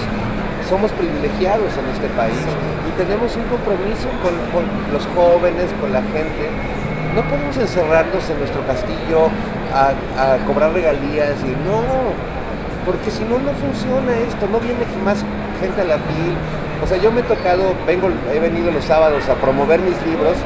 somos 0.72 0.90
privilegiados 0.94 1.68
en 1.76 1.86
este 1.92 2.08
país 2.16 2.48
y 2.88 2.92
tenemos 2.96 3.36
un 3.36 3.44
compromiso 3.52 4.08
con, 4.24 4.32
los 4.96 5.04
jóvenes, 5.12 5.68
con 5.82 5.92
la 5.92 6.00
gente. 6.16 6.48
No 7.14 7.22
podemos 7.28 7.58
encerrarnos 7.58 8.24
en 8.30 8.40
nuestro 8.40 8.66
castillo 8.66 9.28
a, 9.76 9.92
a 10.16 10.38
cobrar 10.48 10.72
regalías 10.72 11.36
y 11.44 11.52
no, 11.68 11.84
porque 12.88 13.12
si 13.12 13.28
no, 13.28 13.36
no 13.44 13.52
funciona 13.60 14.16
esto, 14.24 14.48
no 14.48 14.64
viene 14.64 14.88
más 15.04 15.26
gente 15.60 15.82
a 15.82 15.84
la 15.84 16.00
fil. 16.08 16.40
O 16.82 16.88
sea, 16.88 16.96
yo 16.96 17.12
me 17.12 17.20
he 17.20 17.24
tocado, 17.28 17.76
vengo, 17.86 18.08
he 18.32 18.40
venido 18.40 18.72
los 18.72 18.86
sábados 18.86 19.28
a 19.28 19.36
promover 19.36 19.82
mis 19.82 20.00
libros 20.08 20.40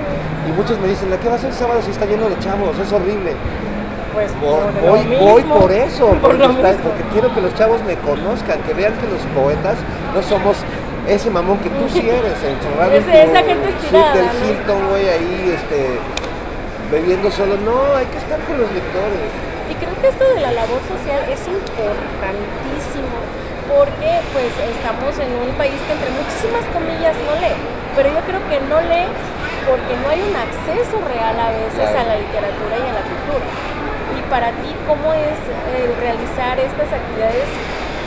y 0.49 0.51
muchos 0.57 0.79
me 0.81 0.87
dicen, 0.87 1.13
¿a 1.13 1.17
qué 1.17 1.29
vas 1.29 1.43
el 1.43 1.53
sábado 1.53 1.83
si 1.83 1.91
está 1.91 2.07
lleno 2.07 2.27
de 2.29 2.39
chavos? 2.39 2.73
Es 2.79 2.91
horrible. 2.91 3.37
Pues 4.15 4.31
Por- 4.39 4.71
voy, 5.19 5.43
por 5.43 5.71
eso, 5.71 6.07
Por 6.23 6.39
porque, 6.39 6.45
está- 6.45 6.73
quiero 7.11 7.33
que 7.35 7.41
los 7.41 7.53
chavos 7.55 7.83
me 7.83 7.95
conozcan, 7.97 8.61
que 8.63 8.73
vean 8.73 8.93
que 8.95 9.07
los 9.11 9.21
poetas 9.35 9.75
no 10.15 10.23
somos 10.23 10.55
ese 11.07 11.29
mamón 11.29 11.59
que 11.59 11.69
tú 11.69 11.83
sí 11.91 11.99
eres, 11.99 12.33
encerrado 12.41 12.95
en 12.95 13.03
esa 13.03 13.43
gente 13.43 13.69
estirada, 13.69 14.15
del 14.15 14.25
¿no? 14.25 14.39
Hilton, 14.49 14.79
güey, 14.89 15.05
ahí, 15.09 15.53
este, 15.53 15.99
bebiendo 16.89 17.29
solo. 17.29 17.57
No, 17.61 17.93
hay 17.93 18.05
que 18.07 18.17
estar 18.17 18.39
con 18.47 18.57
los 18.57 18.71
lectores. 18.71 19.29
Y 19.69 19.73
creo 19.75 19.93
que 20.01 20.07
esto 20.07 20.23
de 20.33 20.39
la 20.41 20.51
labor 20.63 20.79
social 20.87 21.21
es 21.29 21.41
importantísimo 21.45 23.13
porque 23.67 24.09
pues 24.31 24.49
estamos 24.71 25.11
en 25.19 25.29
un 25.41 25.51
país 25.57 25.73
que 25.89 25.93
entre 25.93 26.09
muchísimas 26.15 26.63
comillas 26.71 27.13
no 27.25 27.33
lee, 27.41 27.57
pero 27.97 28.13
yo 28.13 28.21
creo 28.29 28.41
que 28.47 28.57
no 28.69 28.77
lee 28.79 29.09
porque 29.65 29.93
no 30.01 30.07
hay 30.09 30.21
un 30.21 30.35
acceso 30.37 31.01
real 31.03 31.33
a 31.35 31.49
veces 31.51 31.81
Claro. 31.81 31.99
a 31.99 32.03
la 32.13 32.15
literatura 32.21 32.73
y 32.77 32.85
a 32.85 32.93
la 32.93 33.03
cultura. 33.09 33.45
Para 34.29 34.49
ti, 34.49 34.73
¿cómo 34.87 35.13
es 35.13 35.37
el 35.77 35.95
realizar 36.01 36.57
estas 36.59 36.89
actividades? 36.91 37.45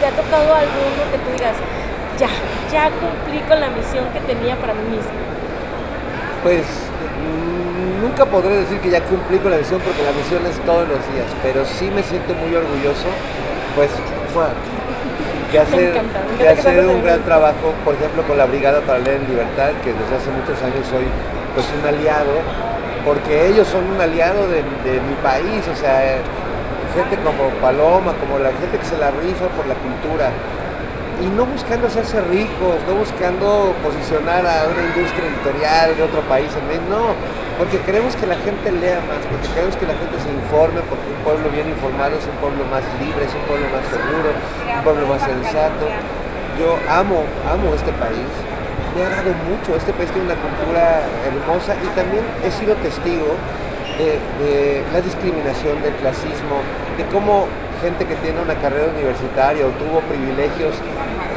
¿Te 0.01 0.07
ha 0.07 0.11
tocado 0.11 0.55
alguno 0.55 1.03
que 1.11 1.19
tú 1.19 1.31
digas, 1.33 1.57
ya, 2.19 2.29
ya 2.73 2.91
cumplí 2.91 3.41
con 3.49 3.61
la 3.61 3.69
misión 3.71 4.05
que 4.13 4.21
tenía 4.21 4.57
para 4.57 4.75
mí 4.75 4.97
mismo? 4.97 5.15
Pues 6.43 6.63
mm, 6.63 8.03
nunca 8.03 8.27
podré 8.27 8.67
decir 8.67 8.81
que 8.81 8.91
ya 8.91 9.01
cumplí 9.03 9.39
con 9.39 9.51
la 9.53 9.59
misión 9.59 9.81
porque 9.81 10.03
la 10.03 10.13
misión 10.13 10.45
es 10.47 10.59
todos 10.67 10.89
los 10.89 10.99
días, 11.15 11.31
pero 11.43 11.65
sí 11.65 11.91
me 11.95 12.03
siento 12.03 12.35
muy 12.35 12.55
orgulloso, 12.55 13.09
pues, 13.77 13.91
¡mua! 14.35 14.51
de 15.53 15.59
hacer, 15.59 15.97
encanta, 15.97 16.21
de 16.39 16.49
hacer 16.49 16.87
un 16.87 17.03
gran 17.03 17.23
trabajo, 17.23 17.73
por 17.85 17.95
ejemplo, 17.95 18.23
con 18.25 18.37
la 18.37 18.47
Brigada 18.47 18.81
para 18.83 18.99
Leer 18.99 19.23
en 19.23 19.29
Libertad, 19.29 19.71
que 19.83 19.93
desde 19.93 20.17
hace 20.17 20.31
muchos 20.31 20.61
años 20.63 20.87
soy 20.91 21.07
pues 21.55 21.67
un 21.73 21.87
aliado, 21.89 22.43
porque 23.09 23.49
ellos 23.49 23.67
son 23.67 23.89
un 23.89 23.99
aliado 23.99 24.47
de, 24.53 24.61
mi 24.61 25.17
país, 25.25 25.65
o 25.65 25.75
sea, 25.75 26.21
gente 26.93 27.17
como 27.25 27.49
Paloma, 27.57 28.13
como 28.21 28.37
la 28.39 28.53
gente 28.53 28.77
que 28.77 28.85
se 28.85 28.99
la 29.01 29.09
rifa 29.11 29.49
por 29.57 29.65
la 29.65 29.73
cultura. 29.81 30.29
Y 31.17 31.27
no 31.33 31.47
buscando 31.47 31.87
hacerse 31.89 32.21
ricos, 32.29 32.77
no 32.87 33.01
buscando 33.01 33.73
posicionar 33.83 34.45
a 34.45 34.69
una 34.69 34.83
industria 34.93 35.25
editorial 35.25 35.97
de 35.97 36.03
otro 36.05 36.21
país 36.29 36.53
no, 36.93 37.17
porque 37.57 37.81
queremos 37.81 38.15
que 38.15 38.27
la 38.29 38.37
gente 38.45 38.71
lea 38.77 39.01
más, 39.09 39.25
porque 39.25 39.49
queremos 39.57 39.75
que 39.81 39.89
la 39.89 39.97
gente 39.97 40.21
se 40.21 40.29
informe, 40.29 40.85
porque 40.85 41.09
un 41.09 41.25
pueblo 41.25 41.49
bien 41.49 41.65
informado 41.65 42.13
es 42.13 42.29
un 42.29 42.37
pueblo 42.45 42.61
más 42.69 42.85
libre, 43.01 43.25
es 43.25 43.33
un 43.33 43.45
pueblo 43.49 43.73
más 43.73 43.89
seguro, 43.89 44.37
un 44.37 44.85
pueblo 44.85 45.05
más 45.09 45.25
sensato. 45.25 45.89
Yo 46.61 46.77
amo, 46.93 47.25
amo 47.49 47.73
este 47.73 47.91
país, 47.97 48.29
me 48.97 49.05
ha 49.05 49.11
dado 49.11 49.33
mucho, 49.49 49.77
este 49.77 49.93
país 49.93 50.11
tiene 50.11 50.27
una 50.33 50.41
cultura 50.41 51.01
hermosa 51.27 51.75
y 51.83 51.87
también 51.95 52.25
he 52.45 52.51
sido 52.51 52.75
testigo 52.77 53.37
de, 53.99 54.19
de 54.43 54.83
la 54.93 55.01
discriminación, 55.01 55.83
del 55.83 55.95
clasismo, 55.95 56.63
de 56.97 57.05
cómo 57.13 57.47
gente 57.83 58.07
que 58.07 58.15
tiene 58.17 58.41
una 58.41 58.55
carrera 58.57 58.91
universitaria 58.95 59.67
o 59.67 59.71
tuvo 59.79 60.01
privilegios 60.11 60.75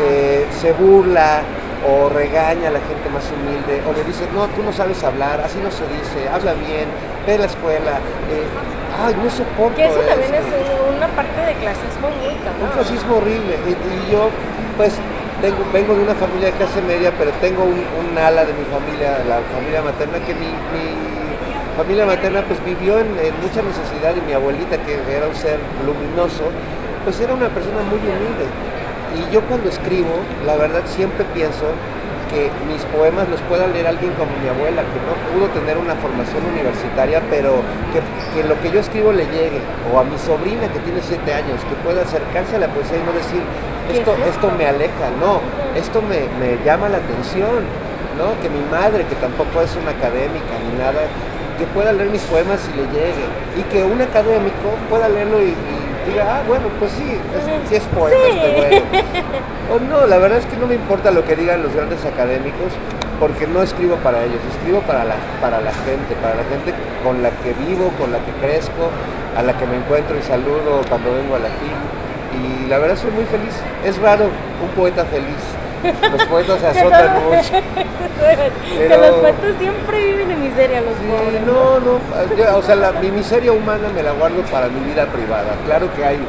eh, 0.01 0.46
se 0.60 0.72
burla 0.74 1.41
o 1.86 2.10
regaña 2.10 2.70
a 2.70 2.74
la 2.77 2.81
gente 2.86 3.10
más 3.13 3.25
humilde 3.34 3.81
o 3.89 3.93
le 3.93 4.03
dice, 4.05 4.25
no, 4.34 4.46
tú 4.53 4.62
no 4.63 4.72
sabes 4.72 5.03
hablar, 5.03 5.41
así 5.41 5.58
no 5.62 5.70
se 5.72 5.81
dice, 5.89 6.29
habla 6.29 6.53
bien, 6.53 6.86
ve 7.25 7.36
a 7.36 7.38
la 7.39 7.46
escuela. 7.46 7.98
eh, 8.29 8.46
ay, 9.05 9.15
no 9.17 9.29
soporto 9.29 9.75
Que 9.77 9.86
eso 9.86 9.98
también 10.01 10.34
es 10.34 10.46
esto". 10.46 10.86
un- 10.89 10.98
una 10.98 11.08
parte 11.17 11.41
de 11.41 11.53
clasismo 11.58 12.10
muy 12.22 12.38
Un 12.38 12.41
cabrón. 12.46 12.70
clasismo 12.77 13.15
horrible. 13.17 13.58
Y, 13.65 13.72
y 13.74 14.12
yo, 14.13 14.29
pues, 14.77 14.93
tengo, 15.42 15.66
vengo 15.74 15.96
de 15.96 16.04
una 16.04 16.16
familia 16.16 16.48
de 16.48 16.54
clase 16.54 16.82
media, 16.82 17.12
pero 17.18 17.32
tengo 17.42 17.64
un, 17.64 18.18
ala 18.18 18.46
de 18.46 18.54
mi 18.54 18.66
familia, 18.66 19.20
la 19.28 19.42
familia 19.52 19.82
materna, 19.82 20.20
que 20.26 20.34
mi, 20.36 20.46
mi 20.46 20.86
familia 21.76 22.06
materna 22.06 22.44
pues 22.44 22.64
vivió 22.64 23.00
en, 23.00 23.08
en 23.18 23.34
mucha 23.42 23.62
necesidad 23.62 24.16
y 24.16 24.22
mi 24.22 24.34
abuelita, 24.34 24.78
que 24.86 24.94
era 25.10 25.28
un 25.28 25.36
ser 25.36 25.60
luminoso, 25.86 26.52
pues 27.04 27.20
era 27.20 27.34
una 27.34 27.50
persona 27.50 27.82
muy 27.90 28.00
humilde. 28.00 28.46
Y 29.18 29.34
yo 29.34 29.42
cuando 29.42 29.70
escribo, 29.70 30.22
la 30.46 30.56
verdad 30.56 30.84
siempre 30.86 31.26
pienso 31.34 31.66
que 32.32 32.50
mis 32.66 32.82
poemas 32.96 33.27
los 33.27 33.42
pueda 33.42 33.68
leer 33.68 33.88
alguien 33.88 34.14
como 34.14 34.32
mi 34.40 34.48
abuela, 34.48 34.82
que 34.88 35.00
no 35.03 35.14
pudo 35.29 35.51
tener 35.51 35.77
una 35.77 35.96
formación 35.96 36.42
universitaria, 36.48 37.22
pero 37.29 37.60
que, 37.92 38.00
que 38.34 38.48
lo 38.48 38.55
que 38.62 38.72
yo 38.72 38.79
escribo 38.79 39.12
le 39.12 39.25
llegue, 39.27 39.60
o 39.92 40.00
a 40.00 40.03
mi 40.03 40.18
sobrina 40.18 40.72
que 40.72 40.79
tiene 40.79 41.01
siete 41.03 41.34
años, 41.34 41.60
que 41.68 41.75
pueda 41.84 42.01
acercarse 42.01 42.55
a 42.55 42.60
la 42.60 42.68
poesía 42.72 42.98
y 42.98 43.03
no 43.03 43.12
decir, 43.12 43.44
¿Qué 43.92 44.00
esto, 44.00 44.16
es 44.16 44.20
esto? 44.20 44.48
esto 44.48 44.58
me 44.58 44.66
aleja, 44.66 45.12
no, 45.20 45.44
esto 45.75 46.01
me, 46.01 46.32
me 46.40 46.64
llama 46.64 46.88
la 46.88 47.03
atención, 47.03 47.68
¿no? 48.16 48.40
Que 48.42 48.48
mi 48.50 48.64
madre, 48.72 49.03
que 49.05 49.16
tampoco 49.20 49.62
es 49.62 49.75
una 49.75 49.92
académica 49.92 50.55
ni 50.64 50.79
nada, 50.79 51.03
que 51.60 51.68
pueda 51.75 51.92
leer 51.92 52.10
mis 52.10 52.24
poemas 52.24 52.64
y 52.72 52.77
le 52.79 52.86
llegue, 52.96 53.25
y 53.60 53.64
que 53.68 53.84
un 53.84 54.01
académico 54.01 54.72
pueda 54.90 55.10
leerlo 55.10 55.44
y, 55.44 55.51
y 55.51 55.80
diga, 56.09 56.37
ah, 56.37 56.42
bueno, 56.48 56.66
pues 56.79 56.92
sí, 56.94 57.03
es, 57.37 57.70
sí 57.70 57.75
es 57.75 57.83
poeta 57.96 58.18
Sí. 58.31 58.37
este 58.37 58.51
güey. 58.55 58.83
O 59.72 59.79
no, 59.79 60.05
la 60.05 60.18
verdad 60.18 60.40
es 60.40 60.46
que 60.48 60.57
no 60.57 60.68
me 60.68 60.75
importa 60.75 61.11
lo 61.11 61.24
que 61.24 61.35
digan 61.35 61.64
los 61.64 61.74
grandes 61.74 62.03
académicos, 62.03 62.74
porque 63.22 63.48
no 63.48 63.61
escribo 63.61 63.96
para 63.98 64.22
ellos, 64.24 64.40
escribo 64.51 64.81
para 64.81 65.05
la, 65.05 65.16
para 65.40 65.61
la 65.61 65.72
gente, 65.72 66.14
para 66.22 66.35
la 66.35 66.44
gente 66.44 66.74
con 67.05 67.24
la 67.24 67.29
que 67.29 67.53
vivo, 67.53 67.90
con 67.98 68.11
la 68.11 68.18
que 68.20 68.31
crezco, 68.46 68.90
a 69.37 69.42
la 69.44 69.57
que 69.57 69.66
me 69.66 69.77
encuentro 69.77 70.18
y 70.18 70.22
saludo 70.24 70.81
cuando 70.90 71.14
vengo 71.14 71.35
a 71.35 71.40
la 71.40 71.48
FIL. 71.48 71.79
Y 72.35 72.68
la 72.68 72.79
verdad 72.79 72.98
soy 72.98 73.11
muy 73.11 73.24
feliz. 73.25 73.53
Es 73.85 73.98
raro 74.00 74.25
un 74.25 74.70
poeta 74.75 75.05
feliz. 75.05 75.40
Los 76.11 76.25
poetas 76.25 76.59
se 76.59 76.72
Que 76.72 76.79
azotan 76.79 77.24
mucho. 77.24 77.51
que 77.51 78.87
Pero- 78.87 79.01
los 79.01 79.11
poetas 79.17 79.55
siempre 79.59 80.05
viven 80.05 80.31
en 80.31 80.41
miseria, 80.41 80.81
los 80.81 80.94
Sí, 80.98 81.05
pobres. 81.09 81.41
no, 81.46 81.79
no, 81.79 82.35
yo, 82.35 82.57
o 82.57 82.61
sea, 82.61 82.75
la- 82.75 82.91
mi 82.94 83.11
miseria 83.11 83.51
humana 83.51 83.87
me 83.94 84.03
la 84.03 84.11
guardo 84.11 84.41
para 84.51 84.67
mi 84.67 84.79
vida 84.81 85.05
privada. 85.07 85.55
Claro 85.65 85.87
que 85.96 86.05
hay 86.05 86.20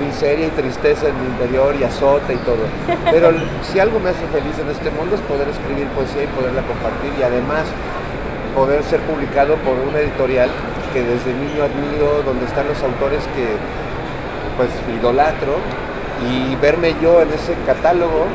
miseria 0.00 0.46
y 0.46 0.50
tristeza 0.50 1.06
en 1.08 1.20
mi 1.20 1.26
interior 1.26 1.74
y 1.78 1.84
azota 1.84 2.32
y 2.32 2.36
todo. 2.38 2.64
Pero 3.10 3.30
si 3.62 3.78
algo 3.78 4.00
me 4.00 4.10
hace 4.10 4.26
feliz 4.32 4.58
en 4.58 4.68
este 4.70 4.90
mundo 4.90 5.14
es 5.14 5.20
poder 5.22 5.48
escribir 5.48 5.86
poesía 5.88 6.24
y 6.24 6.26
poderla 6.28 6.62
compartir 6.62 7.12
y 7.18 7.22
además 7.22 7.64
poder 8.56 8.82
ser 8.84 9.00
publicado 9.00 9.56
por 9.56 9.74
una 9.74 9.98
editorial 9.98 10.48
que 10.92 11.02
desde 11.02 11.32
niño 11.34 11.62
admiro, 11.64 12.22
donde 12.24 12.46
están 12.46 12.66
los 12.68 12.80
autores 12.82 13.22
que 13.34 13.58
pues 14.56 14.70
idolatro 14.96 15.58
y 16.30 16.54
verme 16.56 16.94
yo 17.02 17.20
en 17.22 17.32
ese 17.32 17.54
catálogo, 17.66 18.26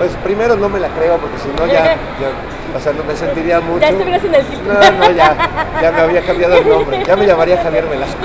pues 0.00 0.16
primero 0.24 0.56
no 0.56 0.70
me 0.70 0.80
la 0.80 0.88
creo 0.88 1.18
porque 1.18 1.36
si 1.36 1.48
no 1.48 1.66
ya, 1.66 1.94
ya, 1.94 2.32
o 2.74 2.80
sea, 2.80 2.94
no 2.94 3.04
me 3.04 3.14
sentiría 3.14 3.60
mucho. 3.60 3.80
Ya 3.80 3.90
estuvieras 3.90 4.24
en 4.24 4.34
el 4.34 4.40
Hilton. 4.46 4.68
No, 4.68 4.80
no, 4.80 5.10
ya, 5.10 5.36
ya 5.82 5.92
me 5.92 6.00
había 6.00 6.22
cambiado 6.22 6.56
el 6.56 6.66
nombre, 6.66 7.04
ya 7.06 7.16
me 7.16 7.26
llamaría 7.26 7.62
Javier 7.62 7.86
Velasco. 7.86 8.24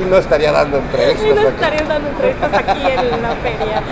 y 0.00 0.04
no 0.08 0.18
estaría 0.18 0.52
dando 0.52 0.78
entrevistas. 0.78 1.26
Y 1.26 1.34
no 1.34 1.40
aquí. 1.40 1.48
estarían 1.48 1.88
dando 1.88 2.10
entrevistas 2.10 2.54
aquí 2.54 2.80
en 2.86 3.22
la 3.22 3.34
feria. 3.42 3.82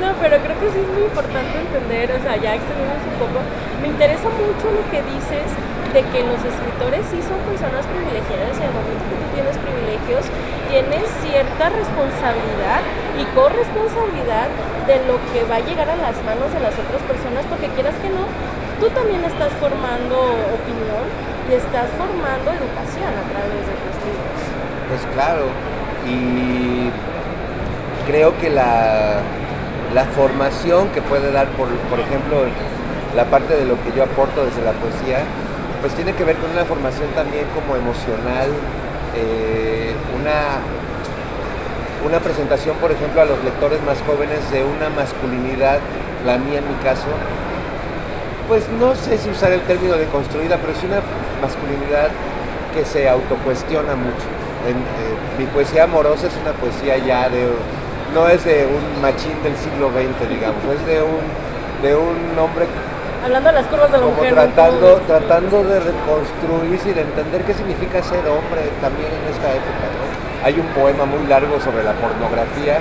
No, 0.00 0.12
pero 0.22 0.36
creo 0.38 0.54
que 0.60 0.70
sí 0.70 0.78
es 0.78 0.88
muy 0.94 1.02
importante 1.02 1.58
entender, 1.58 2.12
o 2.12 2.22
sea, 2.22 2.36
ya 2.36 2.54
extendiéndose 2.54 3.08
un 3.10 3.18
poco, 3.26 3.42
me 3.82 3.88
interesa 3.88 4.28
mucho 4.30 4.70
lo 4.70 4.88
que 4.88 5.02
dices 5.02 5.50
de 5.92 6.02
que 6.14 6.22
los 6.22 6.38
escritores 6.38 7.02
sí 7.10 7.18
son 7.18 7.38
personas 7.50 7.82
privilegiadas 7.90 8.54
y 8.54 8.62
al 8.62 8.70
momento 8.70 9.02
que 9.10 9.18
tú 9.18 9.26
tienes 9.34 9.56
privilegios, 9.58 10.22
tienes 10.70 11.06
cierta 11.18 11.66
responsabilidad 11.70 12.82
y 13.18 13.26
corresponsabilidad 13.34 14.46
de 14.86 15.02
lo 15.10 15.18
que 15.34 15.42
va 15.50 15.58
a 15.58 15.64
llegar 15.66 15.90
a 15.90 15.98
las 15.98 16.14
manos 16.22 16.46
de 16.54 16.62
las 16.62 16.74
otras 16.78 17.02
personas, 17.10 17.42
porque 17.50 17.66
quieras 17.74 17.94
que 17.98 18.10
no, 18.10 18.22
tú 18.78 18.86
también 18.94 19.22
estás 19.26 19.50
formando 19.58 20.14
opinión 20.54 21.04
y 21.50 21.58
estás 21.58 21.90
formando 21.98 22.54
educación 22.54 23.10
a 23.10 23.24
través 23.34 23.62
de 23.66 23.74
tus 23.82 23.94
libros. 24.06 24.38
Pues 24.86 25.02
claro, 25.10 25.50
y 26.06 26.90
creo 28.06 28.38
que 28.38 28.50
la, 28.50 29.18
la 29.94 30.04
formación 30.14 30.88
que 30.94 31.02
puede 31.02 31.32
dar, 31.32 31.48
por, 31.58 31.68
por 31.90 31.98
ejemplo, 31.98 32.46
la 33.14 33.24
parte 33.26 33.56
de 33.56 33.66
lo 33.66 33.74
que 33.82 33.90
yo 33.90 34.04
aporto 34.04 34.46
desde 34.46 34.62
la 34.62 34.72
poesía, 34.78 35.26
pues 35.80 35.94
tiene 35.94 36.12
que 36.12 36.24
ver 36.24 36.36
con 36.36 36.50
una 36.50 36.64
formación 36.64 37.08
también 37.14 37.44
como 37.54 37.76
emocional, 37.76 38.50
eh, 39.16 39.92
una, 40.20 40.60
una 42.06 42.20
presentación, 42.20 42.76
por 42.76 42.92
ejemplo, 42.92 43.22
a 43.22 43.24
los 43.24 43.42
lectores 43.44 43.82
más 43.82 43.98
jóvenes 44.06 44.38
de 44.50 44.64
una 44.64 44.90
masculinidad, 44.90 45.78
la 46.24 46.38
mía 46.38 46.58
en 46.58 46.68
mi 46.68 46.74
caso, 46.84 47.08
pues 48.48 48.68
no 48.78 48.94
sé 48.94 49.16
si 49.16 49.30
usar 49.30 49.52
el 49.52 49.60
término 49.62 49.96
de 49.96 50.06
construida, 50.06 50.58
pero 50.58 50.72
es 50.72 50.84
una 50.84 51.00
masculinidad 51.40 52.10
que 52.74 52.84
se 52.84 53.08
autocuestiona 53.08 53.94
mucho. 53.94 54.26
En, 54.68 54.76
eh, 54.76 55.16
mi 55.38 55.46
poesía 55.46 55.84
amorosa 55.84 56.26
es 56.26 56.36
una 56.42 56.52
poesía 56.52 56.98
ya 56.98 57.28
de, 57.30 57.48
no 58.12 58.28
es 58.28 58.44
de 58.44 58.66
un 58.66 59.00
machín 59.00 59.42
del 59.42 59.56
siglo 59.56 59.88
XX, 59.88 60.28
digamos, 60.28 60.60
es 60.76 60.86
de 60.86 61.00
un, 61.00 61.24
de 61.82 61.96
un 61.96 62.38
hombre 62.38 62.66
Hablando 63.24 63.48
de 63.50 63.54
las 63.54 63.66
curvas 63.66 63.92
de 63.92 63.98
la 63.98 64.04
como 64.04 64.16
mujer. 64.16 64.34
tratando, 64.34 65.00
tratando 65.06 65.64
de 65.64 65.80
reconstruirse 65.80 66.90
y 66.90 66.92
de 66.94 67.02
entender 67.02 67.44
qué 67.44 67.54
significa 67.54 68.02
ser 68.02 68.26
hombre 68.26 68.62
también 68.80 69.12
en 69.12 69.24
esta 69.28 69.52
época. 69.52 69.84
¿no? 69.92 70.46
Hay 70.46 70.58
un 70.58 70.66
poema 70.68 71.04
muy 71.04 71.26
largo 71.26 71.60
sobre 71.60 71.84
la 71.84 71.92
pornografía 71.94 72.78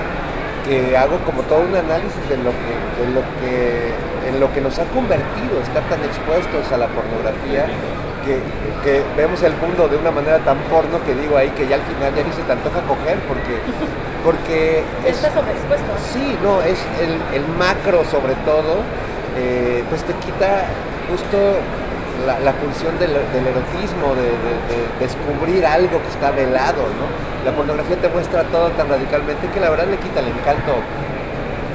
que 0.66 0.96
hago 0.96 1.18
como 1.26 1.42
todo 1.44 1.60
un 1.62 1.76
análisis 1.76 2.24
de 2.30 2.38
lo 2.38 2.52
que, 2.52 2.74
de 3.04 3.06
lo 3.12 3.22
que 3.42 3.94
en 4.30 4.40
lo 4.40 4.54
que 4.54 4.62
nos 4.62 4.78
ha 4.78 4.86
convertido, 4.94 5.60
estar 5.62 5.84
tan 5.90 6.00
expuestos 6.06 6.72
a 6.72 6.78
la 6.78 6.88
pornografía, 6.88 7.66
que, 8.24 8.38
que 8.84 9.02
vemos 9.18 9.42
el 9.44 9.54
mundo 9.58 9.88
de 9.88 9.98
una 9.98 10.12
manera 10.12 10.38
tan 10.40 10.58
porno 10.70 11.02
que 11.04 11.16
digo 11.16 11.36
ahí 11.36 11.50
que 11.52 11.68
ya 11.68 11.76
al 11.76 11.82
final 11.82 12.14
ya 12.16 12.24
ni 12.24 12.32
se 12.34 12.44
te 12.44 12.52
antoja 12.52 12.82
coger 12.86 13.18
porque, 13.28 13.58
porque 14.24 14.84
es, 15.08 15.16
Estás 15.18 15.34
sobreexpuesto. 15.34 15.92
Sí, 16.14 16.38
no, 16.44 16.62
es 16.62 16.78
el, 17.02 17.18
el 17.34 17.48
macro 17.58 18.06
sobre 18.06 18.36
todo, 18.46 18.86
eh, 19.38 19.84
pues 19.90 20.04
te 20.04 20.14
quita 20.26 20.66
justo 21.10 21.38
la, 22.26 22.40
la 22.40 22.54
función 22.54 22.98
del, 23.00 23.12
del 23.14 23.46
erotismo, 23.48 24.14
de, 24.16 24.28
de- 24.28 24.62
de 24.70 24.80
descubrir 25.00 25.66
algo 25.66 26.02
que 26.04 26.10
está 26.10 26.32
velado, 26.32 26.84
¿no? 27.00 27.06
La 27.46 27.56
pornografía 27.56 27.96
te 27.98 28.10
muestra 28.10 28.44
todo 28.52 28.70
tan 28.76 28.90
radicalmente 28.90 29.48
que 29.54 29.60
la 29.60 29.70
verdad 29.70 29.88
le 29.88 29.98
quita 29.98 30.20
el 30.20 30.28
encanto 30.28 30.76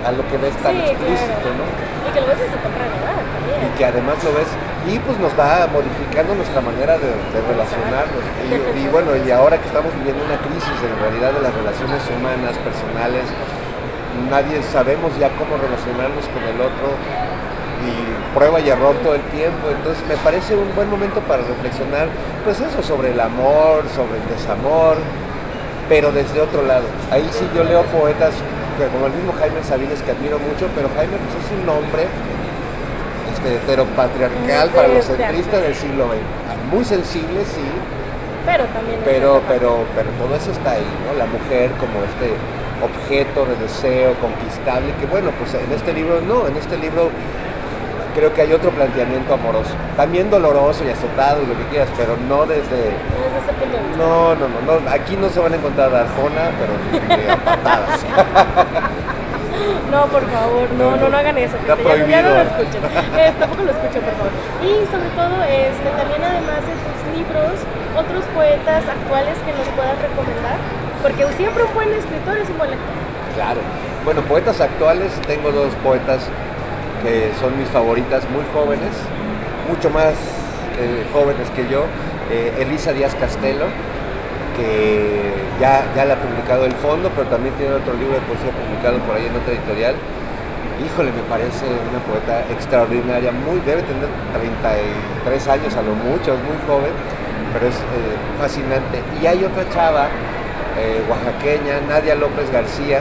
a 0.04 0.12
lo 0.12 0.20
que 0.28 0.36
ves 0.36 0.52
tan 0.60 0.76
Sí, 0.76 0.84
explícito, 0.84 1.40
claro. 1.40 1.56
¿no? 1.56 1.64
Y 2.04 2.08
que 2.12 2.20
lo 2.20 2.26
ves 2.28 2.38
desde 2.44 2.60
temprana 2.60 2.92
edad 2.92 3.16
también. 3.16 3.56
y 3.64 3.68
que 3.80 3.84
además 3.88 4.16
lo 4.20 4.30
ves 4.36 4.50
y 4.84 5.00
pues 5.00 5.16
nos 5.16 5.32
va 5.32 5.64
modificando 5.72 6.36
nuestra 6.36 6.60
manera 6.60 7.00
de, 7.00 7.08
de 7.08 7.38
relacionarnos 7.48 8.20
y, 8.44 8.84
y 8.84 8.88
bueno 8.92 9.16
y 9.16 9.32
ahora 9.32 9.56
que 9.56 9.64
estamos 9.64 9.88
viviendo 9.96 10.20
una 10.28 10.36
crisis 10.44 10.76
en 10.84 10.92
realidad 11.00 11.32
de 11.32 11.40
las 11.40 11.54
relaciones 11.56 12.04
humanas 12.12 12.52
personales 12.60 13.24
nadie 14.28 14.60
sabemos 14.68 15.16
ya 15.16 15.32
cómo 15.40 15.56
relacionarnos 15.56 16.28
con 16.28 16.44
el 16.44 16.60
otro 16.60 16.92
y 17.82 18.36
prueba 18.36 18.60
y 18.60 18.68
error 18.68 18.94
todo 19.02 19.14
el 19.14 19.22
tiempo 19.34 19.70
entonces 19.70 20.02
me 20.08 20.16
parece 20.18 20.54
un 20.56 20.74
buen 20.74 20.90
momento 20.90 21.20
para 21.20 21.42
reflexionar 21.42 22.08
pues 22.44 22.60
eso 22.60 22.82
sobre 22.82 23.12
el 23.12 23.20
amor 23.20 23.84
sobre 23.94 24.18
el 24.18 24.26
desamor 24.28 24.96
pero 25.88 26.12
desde 26.12 26.40
otro 26.40 26.62
lado 26.62 26.84
ahí 27.10 27.28
sí 27.32 27.48
yo 27.54 27.64
leo 27.64 27.82
poetas 27.84 28.34
como 28.92 29.06
el 29.06 29.12
mismo 29.12 29.32
Jaime 29.38 29.62
Sabines 29.62 30.02
que 30.02 30.10
admiro 30.10 30.38
mucho 30.38 30.66
pero 30.74 30.88
Jaime 30.96 31.16
pues 31.16 31.44
es 31.44 31.62
un 31.62 31.68
hombre 31.68 32.06
este, 33.32 33.56
heteropatriarcal 33.56 34.70
para 34.70 34.88
los 34.88 35.04
centristas 35.04 35.62
del 35.62 35.74
siglo 35.74 36.06
XX. 36.08 36.72
Muy 36.72 36.84
sensible, 36.84 37.44
sí, 37.44 37.60
Pero 38.46 38.64
también. 38.66 39.00
pero, 39.04 39.42
pero, 39.46 39.84
pero 39.94 40.08
todo 40.18 40.34
eso 40.34 40.50
está 40.50 40.72
ahí, 40.72 40.86
¿no? 41.06 41.18
La 41.18 41.26
mujer 41.26 41.70
como 41.78 42.02
este 42.04 42.32
objeto 42.82 43.44
de 43.46 43.56
deseo 43.62 44.14
conquistable, 44.14 44.92
que 44.98 45.06
bueno, 45.06 45.30
pues 45.38 45.54
en 45.54 45.70
este 45.72 45.92
libro 45.92 46.20
no, 46.20 46.48
en 46.48 46.56
este 46.56 46.76
libro 46.78 47.10
creo 48.14 48.32
que 48.32 48.40
hay 48.42 48.52
otro 48.52 48.70
planteamiento 48.70 49.34
amoroso. 49.34 49.70
También 49.96 50.30
doloroso 50.30 50.84
y 50.84 50.90
azotado 50.90 51.42
y 51.42 51.46
lo 51.46 51.56
que 51.58 51.64
quieras, 51.64 51.88
pero 51.96 52.16
no 52.28 52.46
desde... 52.46 52.92
No, 53.98 54.34
no, 54.34 54.48
no, 54.48 54.80
no, 54.80 54.90
aquí 54.90 55.16
no 55.16 55.28
se 55.28 55.40
van 55.40 55.52
a 55.52 55.56
encontrar 55.56 55.94
a 55.94 56.00
Arjona, 56.02 56.50
pero 56.58 57.36
patadas. 57.44 58.00
No, 59.90 60.06
por 60.06 60.28
favor, 60.28 60.66
no, 60.76 60.96
no, 60.96 61.08
no 61.08 61.16
hagan 61.16 61.38
eso. 61.38 61.56
Está 61.56 61.76
gente, 61.76 62.10
ya, 62.10 62.20
ya 62.20 62.22
no 62.22 62.28
lo 62.30 62.34
prohibido. 62.34 62.58
escuchen. 62.58 62.82
Eh, 63.14 63.32
tampoco 63.38 63.62
lo 63.62 63.70
escuchen, 63.70 64.02
por 64.02 64.14
favor. 64.18 64.32
Y 64.58 64.72
sobre 64.90 65.10
todo, 65.14 65.36
este, 65.46 65.88
también 65.94 66.18
además 66.18 66.60
de 66.66 66.74
tus 66.74 66.98
libros, 67.14 67.54
otros 67.94 68.24
poetas 68.34 68.82
actuales 68.90 69.38
que 69.46 69.52
nos 69.54 69.68
puedas 69.78 69.94
recomendar. 70.02 70.58
Porque 71.00 71.22
siempre 71.38 71.62
un 71.62 71.74
buen 71.74 71.94
escritor 71.94 72.36
es 72.38 72.50
un 72.50 72.58
buen 72.58 72.70
lector. 72.74 72.94
Claro. 73.38 73.60
Bueno, 74.04 74.20
poetas 74.22 74.60
actuales, 74.60 75.12
tengo 75.28 75.52
dos 75.52 75.72
poetas 75.84 76.26
que 77.04 77.30
son 77.38 77.56
mis 77.58 77.68
favoritas, 77.68 78.24
muy 78.30 78.42
jóvenes, 78.54 78.96
mucho 79.68 79.90
más 79.90 80.14
eh, 80.80 81.04
jóvenes 81.12 81.50
que 81.50 81.68
yo. 81.68 81.84
Eh, 82.32 82.64
Elisa 82.64 82.92
Díaz 82.92 83.14
Castelo, 83.14 83.66
que 84.56 85.34
ya, 85.60 85.84
ya 85.94 86.06
la 86.06 86.14
ha 86.14 86.16
publicado 86.16 86.64
El 86.64 86.72
Fondo, 86.72 87.10
pero 87.14 87.28
también 87.28 87.54
tiene 87.56 87.74
otro 87.74 87.92
libro 87.92 88.14
de 88.14 88.24
poesía 88.24 88.50
publicado 88.56 88.98
por 89.04 89.16
ahí 89.16 89.26
en 89.26 89.36
otra 89.36 89.52
editorial. 89.52 89.94
Híjole, 90.80 91.12
me 91.12 91.22
parece 91.28 91.68
una 91.68 92.00
poeta 92.08 92.40
extraordinaria, 92.50 93.30
muy, 93.30 93.60
debe 93.60 93.82
tener 93.84 94.08
33 94.32 95.48
años 95.48 95.76
a 95.76 95.82
lo 95.82 95.94
mucho, 95.94 96.32
es 96.32 96.40
muy 96.40 96.58
joven, 96.66 96.90
pero 97.52 97.68
es 97.68 97.76
eh, 97.76 98.16
fascinante. 98.40 99.04
Y 99.20 99.26
hay 99.26 99.44
otra 99.44 99.68
chava, 99.68 100.08
oaxaqueña, 101.08 101.78
Nadia 101.86 102.16
López 102.16 102.50
García, 102.50 103.00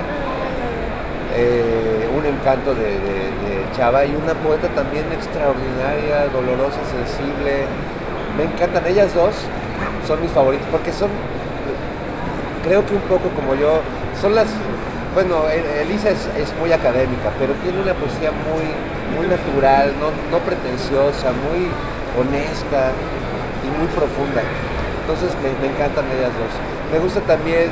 un 2.15 2.23
encanto 2.23 2.75
de 2.75 3.22
chava 3.71 4.05
y 4.05 4.15
una 4.15 4.33
poeta 4.33 4.67
también 4.69 5.05
extraordinaria, 5.11 6.27
dolorosa, 6.31 6.79
sensible. 6.89 7.65
Me 8.37 8.43
encantan 8.45 8.85
ellas 8.87 9.13
dos, 9.13 9.35
son 10.07 10.21
mis 10.21 10.31
favoritas 10.31 10.67
porque 10.71 10.91
son, 10.91 11.09
creo 12.63 12.85
que 12.85 12.95
un 12.95 13.01
poco 13.01 13.29
como 13.35 13.55
yo, 13.55 13.81
son 14.19 14.35
las, 14.35 14.47
bueno, 15.13 15.47
Elisa 15.49 16.09
es, 16.09 16.27
es 16.37 16.53
muy 16.59 16.71
académica, 16.71 17.29
pero 17.37 17.53
tiene 17.61 17.81
una 17.81 17.93
poesía 17.93 18.31
muy, 18.31 18.65
muy 19.15 19.27
natural, 19.27 19.93
no, 19.99 20.09
no 20.31 20.43
pretenciosa, 20.43 21.31
muy 21.31 21.69
honesta 22.17 22.91
y 23.63 23.69
muy 23.77 23.87
profunda. 23.93 24.41
Entonces 25.01 25.31
me, 25.41 25.51
encantan 25.67 26.05
ellas 26.15 26.31
dos. 26.39 26.53
Me 26.91 26.99
gusta 26.99 27.19
también 27.21 27.69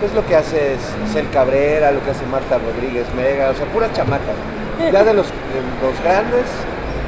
pues 0.00 0.12
lo 0.12 0.26
que 0.26 0.36
hace 0.36 0.76
Cel 1.12 1.28
Cabrera, 1.30 1.92
lo 1.92 2.02
que 2.04 2.10
hace 2.10 2.26
Marta 2.26 2.58
Rodríguez 2.58 3.06
Mega, 3.14 3.50
o 3.50 3.54
sea, 3.54 3.66
puras 3.66 3.92
chamacas. 3.92 4.36
Ya 4.78 5.04
de 5.04 5.14
los, 5.14 5.26
de 5.28 5.60
los 5.82 6.00
grandes, 6.02 6.46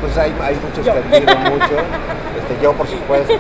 pues 0.01 0.17
hay, 0.17 0.35
hay 0.43 0.57
muchos 0.57 0.85
que 0.85 0.91
admiro 0.91 1.37
mucho. 1.51 1.77
Este, 2.39 2.63
yo 2.63 2.73
por 2.73 2.87
supuesto. 2.87 3.35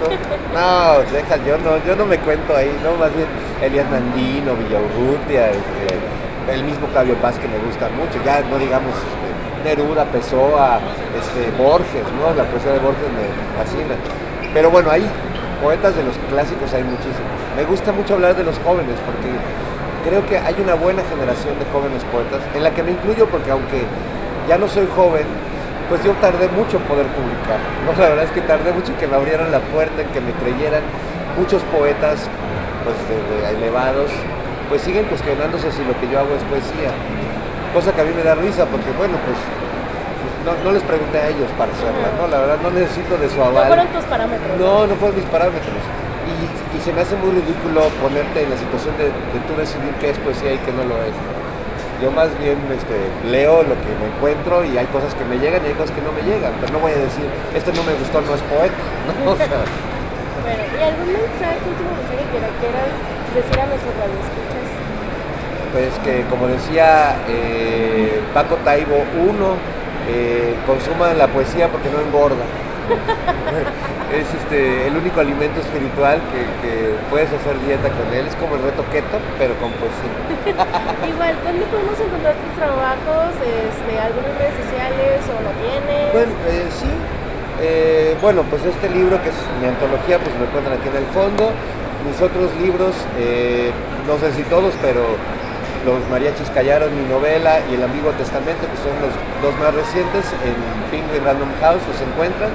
No, 0.54 0.98
deja, 1.12 1.36
yo 1.44 1.58
no, 1.58 1.78
yo 1.86 1.94
no 1.96 2.06
me 2.06 2.18
cuento 2.18 2.56
ahí, 2.56 2.72
no, 2.82 2.96
más 2.96 3.14
bien 3.14 3.28
Elias 3.62 3.86
Nandino, 3.90 4.54
Villaurrutia, 4.54 5.50
este, 5.50 6.52
el 6.52 6.64
mismo 6.64 6.86
Octavio 6.86 7.14
Paz 7.16 7.38
que 7.38 7.48
me 7.48 7.58
gusta 7.58 7.88
mucho, 7.90 8.18
ya 8.24 8.40
no 8.40 8.58
digamos 8.58 8.94
este, 8.94 9.68
Neruda, 9.68 10.04
Pessoa, 10.06 10.80
este, 11.16 11.50
Borges, 11.56 12.06
¿no? 12.18 12.34
La 12.34 12.44
poesía 12.44 12.72
de 12.72 12.78
Borges 12.78 13.06
me 13.14 13.26
fascina. 13.58 13.94
Pero 14.54 14.70
bueno, 14.70 14.90
hay 14.90 15.06
poetas 15.62 15.94
de 15.96 16.04
los 16.04 16.16
clásicos, 16.30 16.72
hay 16.72 16.84
muchísimos. 16.84 17.36
Me 17.56 17.64
gusta 17.64 17.92
mucho 17.92 18.14
hablar 18.14 18.36
de 18.36 18.44
los 18.44 18.58
jóvenes 18.60 18.96
porque 19.04 19.30
creo 20.06 20.24
que 20.26 20.38
hay 20.38 20.54
una 20.62 20.74
buena 20.74 21.02
generación 21.10 21.58
de 21.58 21.64
jóvenes 21.72 22.02
poetas, 22.12 22.40
en 22.54 22.62
la 22.62 22.70
que 22.70 22.82
me 22.82 22.92
incluyo 22.92 23.26
porque 23.26 23.50
aunque 23.50 23.82
ya 24.48 24.56
no 24.58 24.68
soy 24.68 24.86
joven, 24.94 25.26
pues 25.88 26.02
yo 26.04 26.12
tardé 26.22 26.48
mucho 26.48 26.78
en 26.78 26.84
poder 26.84 27.06
publicar. 27.14 27.58
¿no? 27.84 27.92
La 28.00 28.08
verdad 28.10 28.24
es 28.24 28.30
que 28.32 28.40
tardé 28.42 28.72
mucho 28.72 28.92
en 28.92 28.98
que 28.98 29.06
me 29.06 29.16
abrieran 29.16 29.50
la 29.50 29.60
puerta, 29.60 30.02
en 30.02 30.08
que 30.08 30.20
me 30.20 30.32
creyeran. 30.32 30.82
Muchos 31.36 31.62
poetas 31.74 32.26
pues, 32.86 32.96
de- 33.10 33.22
de 33.50 33.58
elevados 33.58 34.10
pues 34.68 34.82
siguen 34.82 35.04
cuestionándose 35.06 35.70
si 35.70 35.84
lo 35.84 35.94
que 36.00 36.08
yo 36.10 36.18
hago 36.18 36.34
es 36.34 36.42
poesía. 36.50 36.90
Cosa 37.74 37.92
que 37.92 38.00
a 38.00 38.04
mí 38.04 38.10
me 38.16 38.22
da 38.22 38.34
risa 38.34 38.64
porque 38.66 38.90
bueno, 38.98 39.14
pues 39.26 39.36
no, 40.46 40.54
no 40.64 40.72
les 40.72 40.82
pregunté 40.82 41.18
a 41.18 41.28
ellos 41.28 41.50
para 41.58 41.70
hacerla, 41.70 42.08
¿no? 42.18 42.26
La 42.26 42.38
verdad 42.40 42.58
no 42.62 42.70
necesito 42.70 43.16
de 43.18 43.28
su 43.28 43.36
No 43.38 43.44
aval. 43.52 43.66
fueron 43.68 43.86
tus 43.88 44.04
parámetros. 44.06 44.58
No, 44.58 44.86
no 44.86 44.94
fueron 44.96 45.14
mis 45.16 45.26
parámetros. 45.26 45.76
Y, 46.26 46.76
y 46.76 46.80
se 46.82 46.92
me 46.92 47.00
hace 47.02 47.16
muy 47.16 47.30
ridículo 47.30 47.82
ponerte 48.02 48.42
en 48.42 48.50
la 48.50 48.56
situación 48.58 48.96
de, 48.98 49.06
de 49.06 49.38
tú 49.46 49.54
decidir 49.56 49.94
qué 50.00 50.10
es 50.10 50.18
poesía 50.18 50.52
y 50.54 50.58
qué 50.58 50.72
no 50.72 50.84
lo 50.84 50.96
es. 51.02 51.14
Yo 52.02 52.10
más 52.12 52.28
bien 52.38 52.58
este, 52.76 52.98
leo 53.30 53.62
lo 53.62 53.72
que 53.80 53.90
me 53.96 54.06
encuentro 54.12 54.64
y 54.64 54.76
hay 54.76 54.86
cosas 54.92 55.14
que 55.14 55.24
me 55.24 55.38
llegan 55.38 55.64
y 55.64 55.68
hay 55.72 55.78
cosas 55.80 55.96
que 55.96 56.02
no 56.02 56.12
me 56.12 56.22
llegan. 56.22 56.52
Pero 56.60 56.72
no 56.74 56.80
voy 56.80 56.92
a 56.92 56.98
decir, 57.00 57.24
este 57.54 57.72
no 57.72 57.82
me 57.84 57.94
gustó, 57.94 58.20
no 58.20 58.34
es 58.34 58.42
poeta. 58.52 58.84
¿no? 59.24 59.32
O 59.32 59.36
sea, 59.36 59.64
Bueno, 60.44 60.62
¿y 60.76 60.82
algún 60.84 61.08
mensaje, 61.08 61.56
último 61.64 61.90
mensaje 61.96 62.24
que 62.28 62.38
le 62.42 62.50
quieras 62.60 62.90
decir 63.32 63.56
a 63.60 63.66
nuestros 63.66 63.94
radioescuchas? 63.96 64.68
pues 65.72 65.92
que 66.04 66.24
como 66.30 66.46
decía 66.46 67.16
eh, 67.28 68.20
Paco 68.32 68.56
Taibo, 68.64 68.96
uno 69.28 69.56
eh, 70.08 70.54
consuma 70.66 71.12
la 71.12 71.26
poesía 71.28 71.68
porque 71.68 71.90
no 71.90 72.00
engorda. 72.00 72.44
es 74.14 74.26
este, 74.34 74.86
el 74.86 74.96
único 74.96 75.20
alimento 75.20 75.60
espiritual 75.60 76.20
que, 76.30 76.42
que 76.62 76.94
puedes 77.10 77.26
hacer 77.32 77.58
dieta 77.66 77.90
con 77.90 78.06
él. 78.14 78.26
Es 78.26 78.36
como 78.36 78.54
el 78.56 78.62
reto 78.62 78.84
keto, 78.92 79.18
pero 79.38 79.54
con 79.58 79.72
poesía. 79.82 80.14
Igual, 81.12 81.34
¿dónde 81.42 81.64
podemos 81.66 81.98
encontrar 81.98 82.34
tus 82.38 82.52
trabajos? 82.54 83.34
Este, 83.42 83.92
¿Algunas 83.98 84.32
redes 84.38 84.56
sociales 84.62 85.18
o 85.26 85.36
lo 85.42 85.52
tienes? 85.58 86.06
Bueno, 86.14 86.32
eh, 86.46 86.68
sí. 86.70 86.92
Eh, 87.58 88.14
bueno, 88.20 88.44
pues 88.50 88.62
este 88.64 88.88
libro 88.90 89.16
que 89.22 89.30
es 89.30 89.38
mi 89.60 89.66
antología, 89.66 90.18
pues 90.20 90.30
lo 90.38 90.44
encuentran 90.44 90.78
aquí 90.78 90.88
en 90.88 90.96
el 91.02 91.08
fondo. 91.10 91.50
Mis 92.06 92.20
otros 92.22 92.54
libros, 92.62 92.94
eh, 93.18 93.72
no 94.06 94.18
sé 94.18 94.32
si 94.34 94.42
todos, 94.44 94.74
pero 94.82 95.02
Los 95.86 96.02
mariachis 96.10 96.50
callaron, 96.50 96.90
mi 96.98 97.06
novela 97.06 97.60
y 97.70 97.74
El 97.74 97.82
ambiguo 97.84 98.10
testamento, 98.18 98.66
que 98.66 98.78
son 98.82 98.90
los 98.98 99.14
dos 99.38 99.54
más 99.62 99.72
recientes, 99.72 100.26
en 100.42 100.58
Penguin 100.90 101.22
Random 101.24 101.48
House 101.60 101.78
los 101.86 102.00
encuentran. 102.02 102.50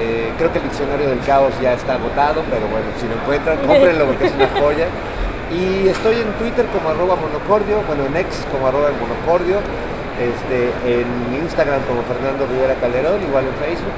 Eh, 0.00 0.32
creo 0.38 0.50
que 0.52 0.58
el 0.58 0.64
diccionario 0.64 1.08
del 1.10 1.20
caos 1.20 1.52
ya 1.60 1.74
está 1.74 1.94
agotado, 1.94 2.42
pero 2.48 2.64
bueno, 2.72 2.86
si 2.98 3.06
lo 3.06 3.14
encuentran, 3.20 3.58
cómprenlo 3.66 4.06
porque 4.06 4.26
es 4.26 4.32
una 4.34 4.48
joya. 4.60 4.86
Y 5.52 5.88
estoy 5.88 6.14
en 6.16 6.32
Twitter 6.40 6.64
como 6.72 6.88
arroba 6.90 7.16
monocordio, 7.16 7.82
bueno 7.86 8.06
en 8.06 8.16
X 8.16 8.46
como 8.50 8.68
arroba 8.68 8.88
monocordio, 8.96 9.58
este, 10.16 10.70
en 10.88 11.06
Instagram 11.42 11.80
como 11.84 12.00
Fernando 12.08 12.46
Rivera 12.46 12.74
Calderón, 12.80 13.20
igual 13.22 13.44
en 13.44 13.54
Facebook. 13.60 13.92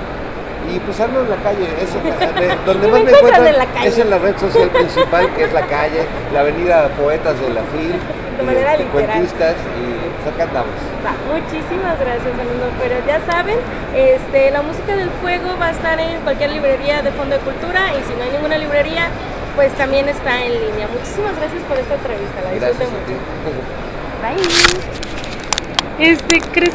Y 0.74 0.78
pues 0.80 0.98
ando 1.00 1.20
en 1.22 1.30
la 1.30 1.36
calle, 1.42 1.66
es, 1.78 1.90
de- 2.40 2.56
donde 2.66 2.86
más 2.88 3.02
me 3.04 3.10
encuentran 3.10 3.46
encuentran 3.46 3.46
en 3.46 3.58
la 3.58 3.66
calle. 3.66 3.88
es 3.88 3.98
en 3.98 4.10
la 4.10 4.18
red 4.18 4.36
social 4.38 4.68
principal 4.70 5.28
que 5.34 5.44
es 5.44 5.52
la 5.52 5.62
calle, 5.66 6.02
la 6.32 6.40
avenida 6.40 6.88
Poetas 6.98 7.38
de 7.38 7.50
la 7.50 7.62
FIL, 7.70 7.94
De 7.94 8.42
literal. 8.46 8.78
cuentistas 8.90 9.54
y 9.78 10.01
acá 10.30 10.44
andamos. 10.44 10.72
Va, 11.04 11.14
muchísimas 11.26 11.98
gracias, 11.98 12.30
Fernando. 12.36 12.70
Pero 12.80 12.94
ya 13.06 13.20
saben, 13.26 13.58
este, 13.94 14.50
la 14.50 14.62
música 14.62 14.96
del 14.96 15.10
fuego 15.20 15.56
va 15.60 15.66
a 15.66 15.70
estar 15.72 15.98
en 15.98 16.20
cualquier 16.20 16.50
librería 16.50 17.02
de 17.02 17.10
Fondo 17.12 17.36
de 17.36 17.42
Cultura 17.42 17.92
y 17.98 18.02
si 18.06 18.14
no 18.14 18.24
hay 18.24 18.30
ninguna 18.30 18.58
librería, 18.58 19.08
pues 19.56 19.72
también 19.74 20.08
está 20.08 20.44
en 20.44 20.52
línea. 20.52 20.88
Muchísimas 20.88 21.36
gracias 21.36 21.62
por 21.68 21.78
esta 21.78 21.94
entrevista, 21.94 22.40
la 22.42 22.50
disfruté 22.52 22.84
mucho. 22.86 23.14
Bye. 24.22 25.02
Este, 25.98 26.40
¿crees 26.40 26.70